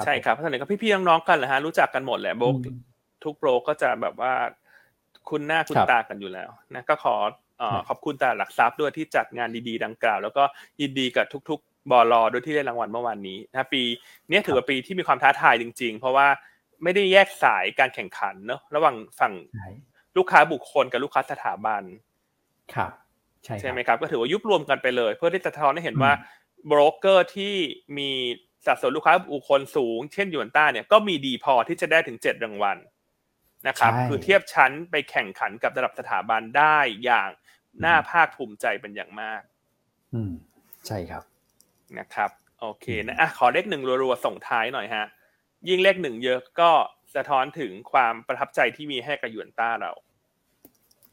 [0.05, 2.77] ใช่ครับเพราะฉะนั้นก็พี่ๆน้องๆกันแหละฮะรู้จักกันหมดแหละโบรกอืม
[3.23, 4.33] ทุกโบรกก็จะแบบว่า
[5.29, 7.15] คุณหน้าคุณครับตากันอยู่แล้วนะก็ขอ
[7.59, 10.43] เอ่อครับขอบคุณตลาดหลักทรัพย์ด้วยที่จัดงานดีๆ ดังกล่าว แล้วก็
[10.81, 13.83] ยินดีกับทุกๆ บอลอด้วยที่ได้รางวัลเมื่อวานนี้นะปี
[14.29, 16.27] เนี้ยถือว่าปีที่มีความท้าทายจริง ๆ เพราะว่า
[16.83, 19.67] ไม่ได้แยกสายการแข่งขันเนอะระหว่างฝั่งใช่
[20.17, 21.83] ลูกค้าบุคคลกับลูกค้าสถาบัน
[22.75, 22.91] ครับ
[23.45, 26.11] ใช่คใช่รับไหมครับก็ถือว่ายุบรวมกันไปเลย เพื่อที่จะสะท้อนให้เห็นอืมว่า
[26.67, 27.53] โบรกเกอร์ที่
[27.97, 28.09] มี
[28.65, 32.77] สัดส่วนลูกค้าบุคคลสูง เช่นยูนต้าเนี่ยก็มีดีพอที่จะได้ถึงเจ็ดรางวัล
[33.67, 37.29] นะครับใช่คือเทียบชั้นไปแข่งขันกับระดับสถาบันได้อย่าง
[37.85, 39.41] น่าภาคภูมิใจเป็นอย่างมาก
[40.13, 40.31] อืม
[40.87, 41.23] ใช่ครับ
[41.99, 42.29] นะครับ
[42.61, 45.05] โอเคนะอะขอเลขหนึ่งรัวๆส่งท้ายหน่อยฮะ
[45.69, 46.71] ยิ่งเลขหนึ่งเยอะก็
[47.15, 49.91] สะท้อนถึงความประทับใจที่มีให้กับยูนต้าเรา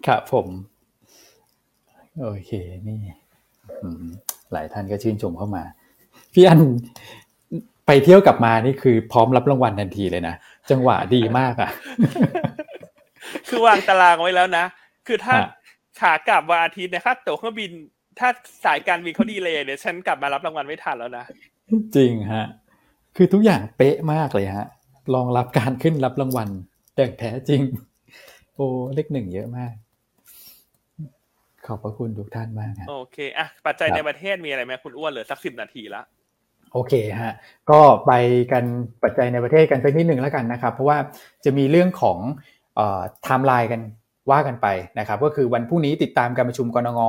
[0.07, 0.47] ครับผม
[2.21, 2.51] โอเค
[2.87, 2.99] นี่
[3.83, 4.05] อืม
[4.53, 5.65] หลายท่านก็ชื่นชมเข้ามา
[6.33, 6.61] พี่อัน
[7.87, 10.35] ไปเที่ยวกลับมานี่คือพร้อมรับรางวัลทันทีเลยนะ
[10.71, 11.71] จังหวะดีมากอะ
[13.49, 14.65] คือวางตารางไว้แล้วนะ
[15.07, 15.45] คือถ้าฮะ
[16.01, 17.71] ขากลับวันอาทิตย์เนยค่าตั๋วเครื่องบิน
[18.19, 18.29] ถ้า
[18.65, 21.25] สายการบินเขาดีเลยเนี่ยฉันกลับมารับรางวัลไม่ทันแล้วนะ
[21.97, 22.47] จริงฮะ
[23.17, 24.67] คือทุกอย่างเป๊ะมากเลยฮะ
[25.15, 26.49] รองรับการขึ้นรับรางวัล
[26.97, 27.63] อย่างแท้จริง
[28.55, 29.73] โอ้เลขหนึ่งเยอะมาก
[31.67, 36.03] ขอบพระคุณทุกท่านมากฮะโอเคอะปัจจัยครับในประเทศมีอะไรไหมคุณอ้วนเหลือสักสิบนาทีละ
[36.73, 37.33] โอเคฮะ
[37.71, 38.13] ก็ไป
[38.53, 38.65] กัน
[39.03, 40.99] ปัจจัยในประเทศกันสักนิดหนึ่งแล้วกันนะครับ เพราะว่า
[41.45, 42.19] จะมีเรื่องของ
[42.79, 43.81] ไทม์ไลน์กัน
[44.31, 44.67] ว่ากันไป
[44.99, 47.01] นะครับ ก็คือวันพรุ่งนี้ติดตามการประชุมกรงง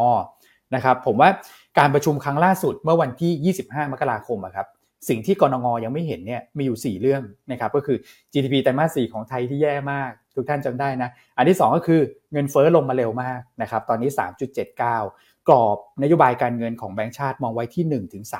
[0.76, 1.30] นะครับผมว่า
[1.80, 4.68] การประชุมครั้งล่าสุดเมื่อวันที่ 25 มกราคมครับ
[5.09, 7.97] สิ่งที่กรงงยังไม่เห็นเนี่ยมีอยู่ 4 เรื่องนะครับก็คือ
[8.34, 12.01] GDP ไตรมาส4ของไทยที่แย่มาก ทุกท่านจำได้นะ อันที่ 2 ก็คือ
[12.34, 14.09] เงินเฟ้อลงมาเร็วมากนะครับตอนนี้
[14.59, 17.84] 3.79 กรอบนโยบายการเงินของแบงก์ชาติมองไว้ที่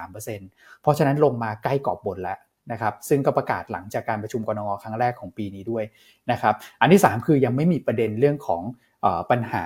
[0.04, 2.38] 1-3%เพราะฉะนั้นลงมาใกล้กรอบบนแล้ว
[2.72, 5.84] นะครับซึ่งก็ประกาศหลังจากการประชุมกรงงครั้งแรกของปีนี้ด้วย
[6.32, 8.62] นะครับอันที่ 3 คือยังไม่มีประเด็นเรื่องของ
[9.06, 9.66] ออปัญหา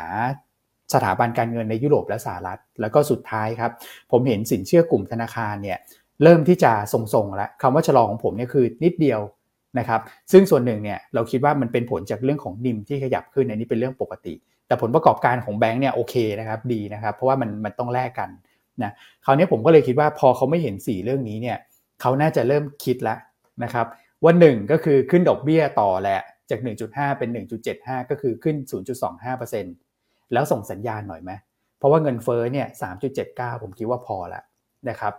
[0.93, 3.71] สถาบันการเงินในยุโรปและสหรัฐ แล้วก็สุดท้ายครับ
[4.11, 5.77] ผมเห็นสินเชื่อกลุ่มธนาคารเนี่ย
[6.23, 9.21] เริ่มที่จะทรงๆแล้วคำว่าชะลอของผมเนี่ยคือนิดเดียว
[9.79, 14.33] นะครับซึ่งส่วนหนึ่งเนี่ยเราคิดว่ามันเป็นผลจากเรื่องของนิมที่ขยับขึ้นอันนี้เป็นเรื่องปกติ
[14.67, 18.29] แต่ผลประกอบการของแบงก์เนี่ยโอเคนะครับดีนะครับ เพราะว่ามันมันต้องแลกกัน
[18.83, 18.91] นะ
[19.25, 21.57] คราวนี้ผมก็เลยคิดว่าพอเขาไม่เห็น 4 เรื่องนี้เนี่ย
[22.01, 23.19] เขาน่าจะเริ่มคิดแล้ว
[23.63, 23.85] นะครับ
[24.23, 26.59] ว่าหนึ่งก็คือขึ้นดอกเบี้ยต่อแหละจาก
[26.89, 27.29] 1.5 เป็น
[27.69, 28.55] 1.75 ก็คือขึ้น
[29.23, 29.88] 0.25%
[30.33, 31.31] แล้วส่งสัญญาณหน่อยไหม
[31.77, 32.67] เพราะว่าเงินเฟ้อเนี่ย
[33.15, 34.43] 3.79ผมคิดว่าพอแล้ว
[34.89, 35.13] นะครับ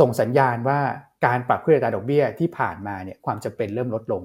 [0.00, 0.78] ส่งสัญญาณว่า
[1.26, 4.22] การปรับขึ้นอัตราดอกเบี้ยที่ผ่านมาเนี่ยความจำเป็นเริ่มลดลง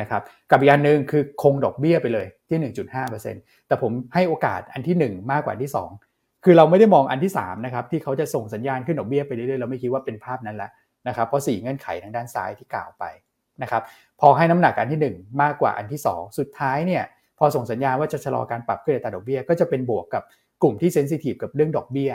[0.00, 2.72] นะครับกับอีกอันหนึ่งคือคงดอกเบี้ยไปเลยที่
[3.12, 5.70] 1.5%แต่ผมให้โอกาสอันที่ 1 มากกว่าที่
[6.06, 10.70] 2 คือเราไม่ได้มองอันที่3นะครับที่เขาจะส่งสัญญาณขึ้นดอกเบี้ยไปเรื่อยๆเราไม่คิดว่าเป็นภาพนั้นล้ว
[11.08, 13.04] นะครับเพราะ 4 เงื่อนไขทางด้านซ้ายที่กล่าวไป
[13.62, 13.82] นะครับ
[14.20, 17.04] พอให้น้ำหนักอันที่ 1 มากกว่าอันที่ 2 สุดท้ายเนี่ย
[17.44, 20.22] อส่งสัญญาณว่าจะชะลอการปรับขึ้นอัตราดอกเบี้ย ก็จะเป็นบวกกับ
[20.62, 22.10] กลุ่มที่เซนซิทีฟกับเรื่องดอกเบี้ย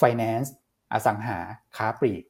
[0.00, 0.48] finance
[0.92, 1.38] อสังหา
[1.76, 2.24] ค้าปลีก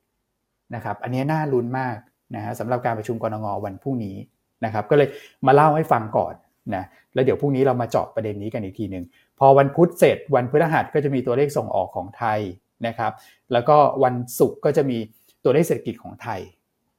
[0.74, 1.96] นะครับอันนี้น่าลุ้นมาก
[2.34, 4.16] นะฮะสำหรับการประชุมกรงงวันพรุ่งนี้
[4.64, 5.08] นะครับก็เลย
[5.46, 6.34] มาเล่าให้ฟังก่อน
[6.74, 9.04] นะแล้วเดี๋ยวพรุ่งนี้เรามาเจาะประเด็นนี้กันอีกทีหนึ่ง
[9.38, 12.40] พอวันพุธเสร็จวันพฤหัสก็จะมีตัวเลขส่งออกของไทย
[12.86, 13.12] นะครับ
[13.52, 14.98] แล้วก็วันศุกร์ก็จะมี
[15.44, 16.40] ตัวเลขเศรษฐกิจของไทย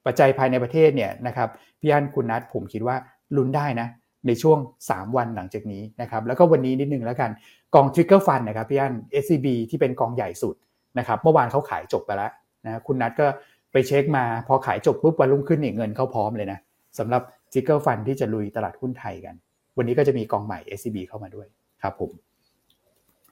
[0.05, 2.95] ปัจจัยภายในประเทศเนี่ยนะครับพี่อันคุณนัทผมคิดว่า
[3.35, 3.87] ลุ้นได้นะ
[4.27, 4.57] ในช่วง
[4.89, 7.29] 3 วันหลังจากนี้นะครับแล้วก็วันนี้นิดนึงแล้วกัน
[7.75, 8.93] กอง Trigger Fund นะครับพี่อัน
[9.23, 10.55] SCB ที่เป็นกองใหญ่สุด
[10.99, 12.31] นะครับเมื่อวานเขาขายจบไปแล้ว
[12.65, 13.27] นะคุณนัทก็
[13.71, 16.59] ไปเช็คมาพอขายจบปุ๊บวันรุ่งขึ้นเนี่ยเงินเข้าพร้อมเลยนะ
[16.99, 19.35] สำหรับ Trigger Fund ที่จะลุยตลาดหุ้นไทยกัน
[19.77, 21.47] วันนี้ก็จะมีกองใหม่ SCB เข้ามาด้วย
[21.81, 22.11] ครับผม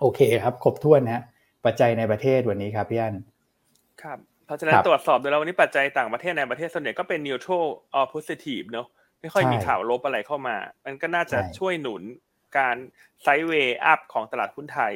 [0.02, 1.24] โอเคครับครบถ้วนนะฮะ
[1.66, 3.16] ปัจจัยในประเทศวันนี้ครับพี่อัน
[4.04, 7.66] ครับเพราะฉะนั้นครับตรวจสอบดูแล้ววันนี้ปัจจัยต่างประเทศในประเทศส่วนใหญ่ก็เป็น neutral
[7.98, 8.88] or positive เนอะ
[9.22, 10.56] ไม่ค่อยใช่มีข่าวลบอะไรเข้ามา
[10.86, 12.04] มันก็น่าจะใช่ช่วยหนุน
[12.58, 12.76] การ
[13.22, 14.94] ไซด์เวย์อัพของตลาดหุ้นไทย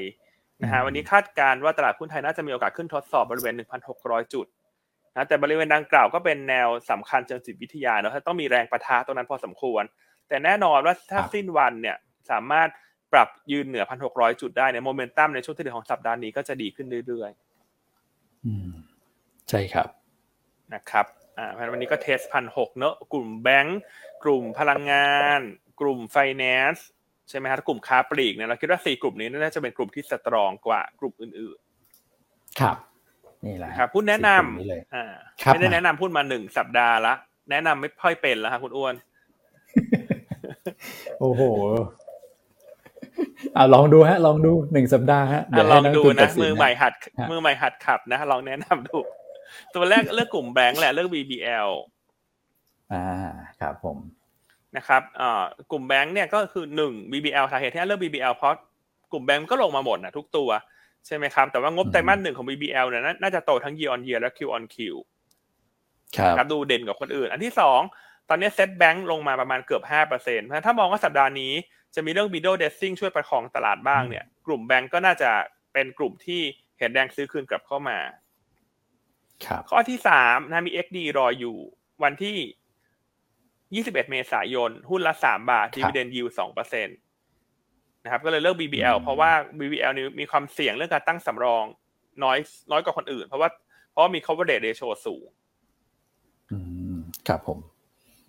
[0.61, 3.53] นะฮะอืมวันนี้คาดการณ์ว่าตลาดหุ้นไทยน่าจะมีโอกาสขึ้นทดสอบบริเวณ
[3.93, 4.45] 1,600 จุด
[5.15, 9.84] นะแต่บริเวณดังกล่าวก็เป็นแนวสำคัญเชิงจิตวิทยาเนอะถ้าต้องมีแรงประทะตรงนั้นพอสมควร
[10.28, 11.97] แต่แน่นอนว่าถ้าครับสิ้นวันเนี่ย
[12.32, 12.69] สามารถ
[13.13, 18.69] ปรับยืนเหนือ 1,600 จุดได้เนี่ยโมเมนตัมในช่วงที่เหลือของสัปดาห์นี้ก็จะดีขึ้นเรื่อยๆอืม
[19.49, 19.88] ใช่ครับ
[20.74, 21.05] นะครับ
[21.38, 23.79] อ่าเพราะฉะนั้นวันนี้ก็เทสพันหกเนอะกลุ่มแบงก์
[24.23, 25.39] กลุ่มพลังงาน
[25.81, 26.88] กลุ่มไฟแนนซ์
[27.29, 31.59] ใช่ไหมครับกลุ่มค้าปลีกเนี่ยเราคิดว่าสี่กลุ่มนี้น่าจะเป็นกลุ่มที่สตรองกว่ากลุ่มอื่น
[32.59, 32.77] ครับ
[33.45, 35.05] นี่แหละๆครับพูดแนะนสี่กลุ่มนี้เลยำอ่า
[35.43, 37.13] ครับไม่ได้แนะนำพูดมาหนึ่งสัปดาห์ละ
[37.51, 38.95] แนะนำไม่ค่อยเป็นแล้วครับคุณอ้วน
[41.19, 41.41] โอ้โห
[43.55, 48.97] อ่าลองดูฮะ ลองดูหนึ่งสัปดาห์ฮะอะลให้องกดูทุตันะสิมือใหม่หัดฮะมือใหม่หัดขับนะลองแนะนำดู
[49.75, 51.69] ตัวแรกเลือกกลุ่มแบงก์แหละเลือก BBL
[52.93, 53.05] อ่า
[53.61, 53.97] ครับผม
[54.77, 58.53] นะครับอ่ากลุ่มแบงก์เนี่ยก็คือหนึ่ง BBL สาเหตุที่เลือก BBL เพราะ
[59.11, 60.49] กลุ่มแบงก์ก็ลงมาหมดนะทุกตัว
[61.05, 64.77] ใช่ไหมครับ แต่ว่างบอืมไตรมาสหนึ่งของ BBL เนี่ยน่าน่าจะโตทั้ง year on year และ Q on Q
[66.17, 67.79] ครับครับดูเด่นกว่าคนอื่น อันที่สอง
[68.29, 71.53] ตอนนี้เซ็ตแบงก์ลงมาประมาณเกือบห้าเปอร์เซ็นต์ถ้ามองว่าสัปดาห์นี้
[71.95, 75.31] จะมีเรื่อง window dressing ช่วยประคองตลาดบ้างเนี่ย กลุ่มแบงก์ก็น่าจะ
[75.73, 76.41] เป็นกลุ่มที่
[76.79, 78.22] เห็นแรงซื้อคืนกลับเข้ามาครับ
[79.71, 81.57] ข้อที่สามนะมี XD รออยู่
[82.03, 86.91] วันที่ 21 เมษายน หุ้นละ 3 บาทครับ dividend yield 2เปอร์เซ็นต
[88.03, 91.65] นะครับ ก็เลยเลือก BBL อืมเพราะว่า BBL นี่มีความเสี่ยงเรื่องการตั้งสำรอง
[92.23, 92.37] น้อย
[92.71, 93.49] น้อยกว่าคนอื่น เพราะว่า
[93.91, 95.25] เพราะว่ามี coverage ratio สูง
[96.51, 96.57] อื
[96.95, 97.59] มครับผม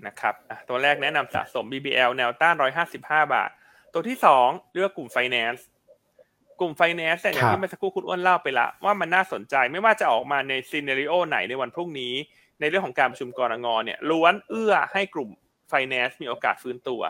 [0.06, 2.54] นะครับอะตัวแรกแนะนำสะสม BBL แนวต้าน
[2.94, 3.50] 155 บาท
[3.92, 5.62] ตัวที่สองเลือกกลุ่ม Finance
[6.60, 12.14] กลุ่ม Finance เนี่ยอย่างครับที่เมื่อสักครู่คุณอ้วนเล่าไปละว่ามันน่าสนใจไม่ว่าจะออกมาในซีเน r ริโอไหนในวันพรุ่งนี้
[12.60, 15.30] ในเรื่องของการประชุมกรงงเนี่ยล้วนเอื้อให้กลุ่ม
[15.72, 17.02] Finance มีโอกาสฟื้นตัว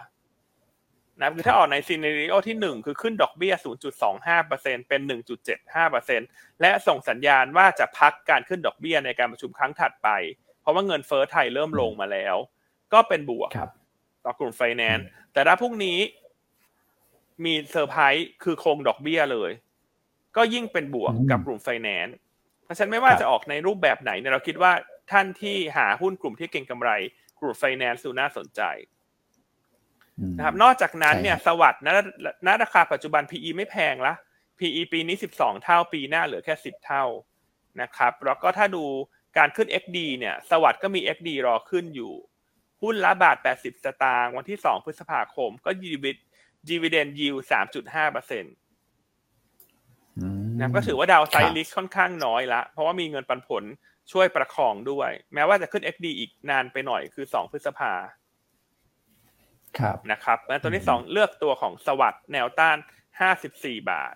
[1.20, 3.54] นะคือถ้าออกในซีเน r ริโอที่หนึ่งคือขึ้นดอกเบี้ย
[4.20, 5.00] 0.25%เป็น
[5.80, 10.08] 1.75%และส่งสัญญาณว่าจะพักการขึ้นดอกเบี้ยในการประชุมครั้งถัดไป
[10.60, 12.36] เพราะว่าเงินเฟ้อไทยเริ่มลงมาแล้ว
[12.92, 13.70] ก็เป็นบวกครับ
[14.24, 15.98] ต่อกลุ่มไฟแนนซ์แต่ถ้าพรุ่งนี้
[17.44, 19.50] มีเซอร์ไพรส์คือคงดอกเบี้ยเลย
[20.36, 22.16] ก็ยิ่งเป็นบวกอืมกับกลุ่มไฟแนนซ์
[22.64, 24.72] เพราะฉะนั้นไม่ว่าครับจะออกในรูปแบบไหนเนี่ยเราคิดว่า
[25.10, 26.90] ท่านที่หาหุ้นกลุ่มที่เก็งกำไร
[27.40, 28.62] กลุ่มไฟแนนซ์ดูน่าสนใจ
[30.18, 31.88] อืมนะครับ นอกจากนั้นเนี่ยใช่ครับสวัสด์ณ
[32.46, 34.14] ณราคาปัจจุบัน PE ไม่แพงละ
[34.58, 37.04] PE ปีนี้ 12 เท่าปีหน้าเหลือแค่ 10 เท่า
[37.80, 38.84] นะครับ แล้วก็ถ้าดู
[39.38, 42.12] การขึ้น XD เนี่ย สวัสด์ก็มี XD รอขึ้นอยู่
[42.82, 46.18] หุ้นละบาท 80 สตางค์วันที่ 2 พฤษภาคม ก็ dividend yield
[46.68, 48.54] 3.5เปอร์เซ็นต์
[50.18, 53.64] อืมนะครับก็ถือว่าดาวไซครัด์บลิสค่อนข้างน้อยละ เพราะว่ามีเงินปันผล
[54.12, 57.92] ช่วยประคองด้วย แม้ว่าจะขึ้น XD อีกนานไปหน่อยคือ2พฤษภา
[59.78, 62.76] ครับนะครับและตัวที่อืม2เลือกตัวของ SAWAD แนวต้าน
[63.32, 64.14] 54บาท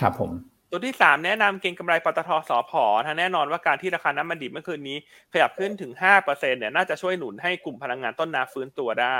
[0.00, 0.32] ครับผม
[0.70, 2.72] ตัวที่3แนะนำเก็งกำไรปตท.สผ.
[3.06, 4.96] ทางแน่นอนว่าการที่ราคาน้ำมันดิบเมื่อคืนนี้
[5.32, 9.18] ขยับขึ้นถึง5%เนี่ยน่าจะช่วยหนุนให้กลุ่มพลังงานต้นน้ำฟื้นตัวได้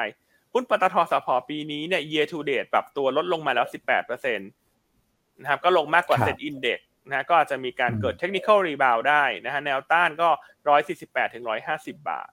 [0.56, 1.28] หุ้นปตท.สผ.
[1.48, 3.66] ปีนี้เนี่ย year to date ปรับตัวลดลงมาแล้ว
[4.06, 6.78] 18%นะครับก็ลงมากกว่าครับ SET Index
[7.08, 10.28] นะก็อาจจะมีการอืมเกิด technical rebound ได้นะฮะแนวต้านก็
[10.82, 11.44] 148ถึง
[11.76, 12.28] 150 บาท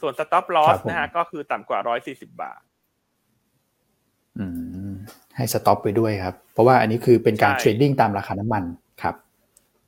[0.00, 2.60] ส่วน stop loss นะฮะก็คือต่ำกว่า 140 บาท
[4.38, 4.44] อื
[4.90, 4.92] ม
[5.36, 8.64] ให้ stop ไปด้วยครับ เพราะว่าอันนี้คือเป็นการใช้ trading ตามราคาน้ำมัน
[9.02, 9.14] ครับ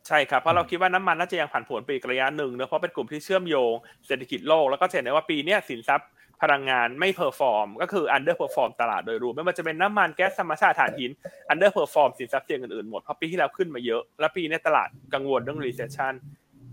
[0.07, 3.72] ใช่ครับ เพราะเราคิดว่าน้ำมันน่าจะยังผันผวนไปอีกระยะหนึ่งเนอะเพราะเป็นกลุ่มที่เชื่อมโยง
[4.07, 6.09] เศรษฐกิจโลกแล้วก็จะเห็นได้ว่าปีเนี้ยสินทรัพย์
[6.43, 11.11] พลังงานไม่ perform ก็คือ underperform ตลาดโดยรวมไม่ว่าจะเป็นน้ำมันแก๊สธรรมชาติถ่านหิน
[11.49, 16.14] underperform สินทรัพย์เสี่ยงอื่นๆหมดเพราะปีที่แล้วขึ้นมาเยอะ แล้วปีนี้ตลาดกังวลเรื่อง recession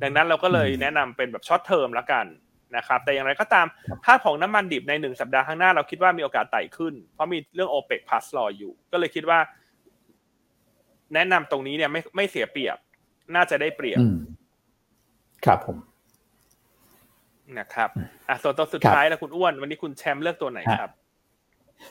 [0.02, 2.26] ดังนั้นเราก็เลยแนะนำเป็นแบบช็อตเทอมละกัน
[2.78, 3.66] นะครับแต่อย่างไรก็ตาม
[4.06, 9.40] ภาพของน้ำมันดิบในหนึ่งสัปดาห์ข้างหน้าเราคิดว่ามีโอกาสไต่ขึ้น เพราะมีเรื่อง OPEC Plus รออยู่ ก็เลยคิดว่า
[11.14, 12.78] แนะนำตรงนี้เนี่ยไม่ไม่เสียเปรียบ
[13.36, 14.00] น่าจะได้เปรียบ
[15.46, 15.78] ครับผม
[17.60, 17.90] นะครับ
[18.30, 20.92] อะส่วนตัวสุดครับท้ายแล้วคุณอ้วน วันนี้คุณแชมป์เลือกตัวไหนครับ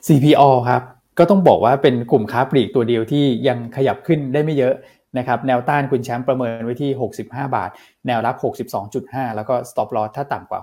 [0.06, 0.82] CPO ครับ
[1.18, 4.74] ก็ต้องบอกว่าเป็นกลุ่มค้าปลีกตัวเดียวที่ยังขยับขึ้นได้ไม่เยอะ
[5.18, 6.90] นะครับ แนวต้านคุณแชมป์ประเมินไว้ที่
[7.22, 7.70] 65 บาท
[8.07, 8.36] แนวรับ
[8.86, 10.61] 62.5 แล้วก็ stop loss ถ้าต่ำกว่า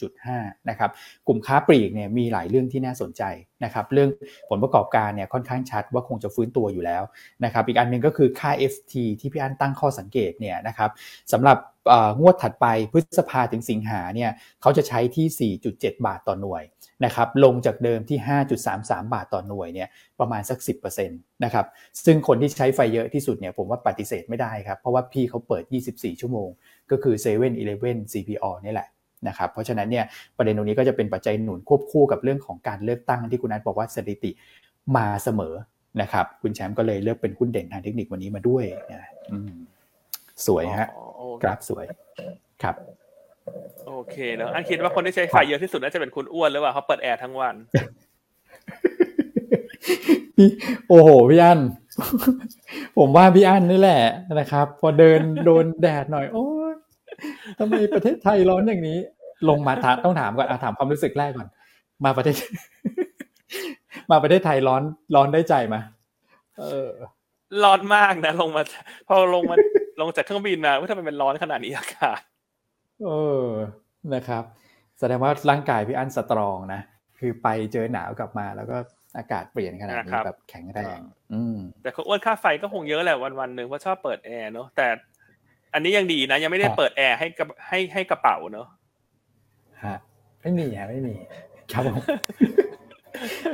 [0.00, 0.90] 61.5 นะครับ
[1.26, 3.22] กลุ่มค้าปลีกเนี่ยมีหลายเรื่องที่น่าสนใจ
[3.64, 4.10] นะครับ เรื่อง
[4.48, 7.02] ผลประกอบการเนี่ยค่อนข้างชัดว่าคงจะฟื้นตัวอยู่แล้ว
[7.44, 10.90] นะครับ อีกอันหนึงก็คือค่า FT ที่พี่อันตั้งข้อสังเกตเนี่ยนะครับ
[11.32, 11.58] สำหรับ
[12.20, 14.30] งวดถัดไปพฤษภาถึงสิงหาเนี่ย
[14.62, 16.62] เขาจะใช้ที่ 4.7 บาทต่อหน่วย
[17.04, 18.18] นะครับลงจากเดิมที่
[18.66, 19.88] 5.33 บาทต่อหน่วยเนี่ย
[20.20, 20.58] ประมาณสัก
[20.96, 21.66] 10%นะครับ
[22.04, 26.48] ซึ่งคนที่ใช้ไฟเยอะที่สุดเนี่ยผมว่าปฏิเสธไม่ได้ครับ เพราะว่าพี่เขาเปิด 24 ชั่วโมง
[26.92, 28.88] ก็คือ7 e เ e ่ e อ CPO นี่แหละ
[29.28, 30.04] นะครับเพราะฉะนั้นเนี่ย
[30.36, 34.30] ประเด็นตรงนี้ก็จะเป็นปัจจัยหนุนควบคู่กับเรื่องของการเลือกตั้งที่คุณนัทบอกว่าสถิติ
[34.96, 35.54] มาเสมอ
[36.00, 39.52] นะครับ คุณแชมป์ก็เลยเลือกเป็นหุ้นเด่นทางเทคนิควันนี้มาด้วยนะอืม
[40.46, 41.84] สวยฮะอ๋อโอเคกราฟสวย
[42.62, 42.74] ครับ
[43.86, 47.54] โอเคเนอะอันคิดว่าคนที่ใช้ไฟเยอะที่สุดน่าจะเป็นคุณอ้วนหรือเปล่าเขาเปิดแอร์ทั้งวัน
[50.36, 50.48] พี่
[50.88, 51.60] โอ้โหพี่อัน
[52.98, 54.02] ผมว่าพี่อันนี่แหละ
[54.38, 56.51] นะครับ พอเดินโดนแดดหน่อย โอ้ย
[57.58, 58.98] ทำไมประเทศไทยร้อนอย่างนี้
[59.48, 61.48] ลงมาถามต้องถามก่อนอะถามความรู้สึกแรกก่อน
[62.04, 62.36] มาประเทศ
[64.10, 64.82] มาประเทศไทยร้อน
[65.14, 65.76] ร้อนได้ใจไหม
[66.58, 66.90] เออ
[67.64, 68.62] ร้อนมากนะลงมา
[69.08, 69.56] พอลงมา
[70.00, 72.20] ลงจากเครื่องบินมาว่าทำไมมันร้อนขนาดนี้อากาศ
[73.06, 73.10] เอ
[73.44, 73.46] อ
[74.14, 74.44] นะครับ
[74.98, 76.80] แสดงว่าร่างกายพี่อั้นสตรองนะ
[77.18, 78.76] คือไปเจอหนาวกลับมาแล้วก็
[79.18, 80.98] อากาศเปลี่ยนขนาดนะนี้ครับแบบแข็งแรง
[81.32, 84.86] อืมแต่เขาอ้วนค่าไฟก็คงเยอะแหละวันวันๆหนึ่งเพราะชอบเปิดแอร์เนอะแต่
[85.74, 88.68] อันนี้ยังดีนะ ยังไม่ได้ครับเปิดแอร์ให้กับให้ให้กระเป๋าเนอะ
[89.84, 89.96] ฮะ
[90.40, 91.14] ไม่มีฮะไม่มี
[91.72, 91.98] ครับผม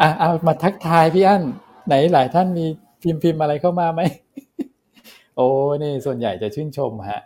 [0.00, 1.42] อะเอามาทักทายพี่อั้น
[1.86, 2.66] ไหนหลายท่านมี
[3.02, 4.00] พิมพ์พิมพ์อะไรเข้ามาไหม
[5.36, 5.46] โอ้
[5.82, 7.22] นี่ส่วนใหญ่จะชื่นชมฮะ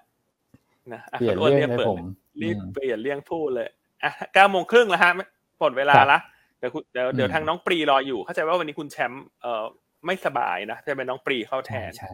[0.92, 2.00] นะอะเปลี่ยนคุณอ้วนเรื่องเรียกให้เปิดผม
[2.42, 3.68] รีบอืมเปลี่ยนเรื่องพูดเลย
[4.02, 5.12] อะเก้าโมงครึ่งแล้วฮะ
[5.60, 6.18] หมดเวลาครับละ
[6.58, 9.64] เดี๋ยวคุณเดี๋ยวเดี๋ยวอืมทางน้องปรีรออยู่ เข้าใจว่าวันนี้คุณแชมป์เอ่อ
[10.06, 12.10] ไม่สบายนะจะเป็นน้องปรีเข้าแทใช่นใช่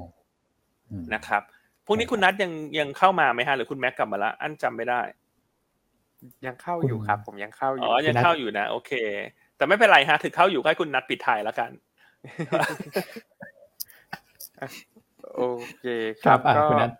[0.91, 1.43] อืมนะครับ
[1.89, 5.01] พรุ่งนี้คุณนัทยังยังเข้ามาไหมฮะหรือคุณแม็กกลับมาละอันจำไม่ได้
[6.47, 8.93] ยังเข้าอยู่ครับ ผมยังเข้าออ๋ยู่อยังเข้าอยู่นะโอเค
[9.57, 11.71] แต่ไม่เป็นไรฮะถึงเข้าอยู่ก็ให้คุณนัทปิดท้ายแล้วกัน
[15.35, 15.43] โอ
[15.79, 15.85] เค
[16.23, 16.91] คครัรับบอะก็คุณนัท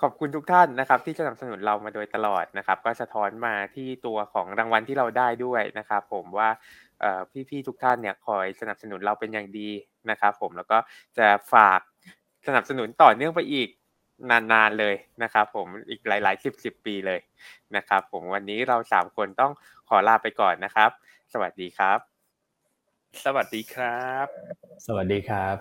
[0.00, 6.48] ขอบคุณทุกท่านนะครับ ที่สนับสนุนเรามาโดยตลอดนะครับ ก็สะท้อนมาที่ตัวของรางวัลที่เราได้ด้วยนะครับ ผมว่า
[7.00, 9.70] เอ่อพี่ๆทุกท่านเนี่ยคอยสนับสนุนเราเป็นอย่างดี
[10.10, 10.78] นะครับ ผมแล้วก็
[11.18, 11.80] จะฝาก
[12.46, 13.68] สนับสนุนต่อเนื่องไปอีก
[14.30, 17.20] นานๆเลยนะครับ ผมอีกหลายๆสิบสิบปีเลย
[17.76, 19.52] นะครับ ผมวันนี้เราสามคนต้อง
[19.88, 20.90] ขอลาไปก่อนนะครับ
[21.32, 21.98] สวัสดีครับ
[23.24, 24.26] สวัสดีครับ
[24.86, 25.56] สวัสดีครับ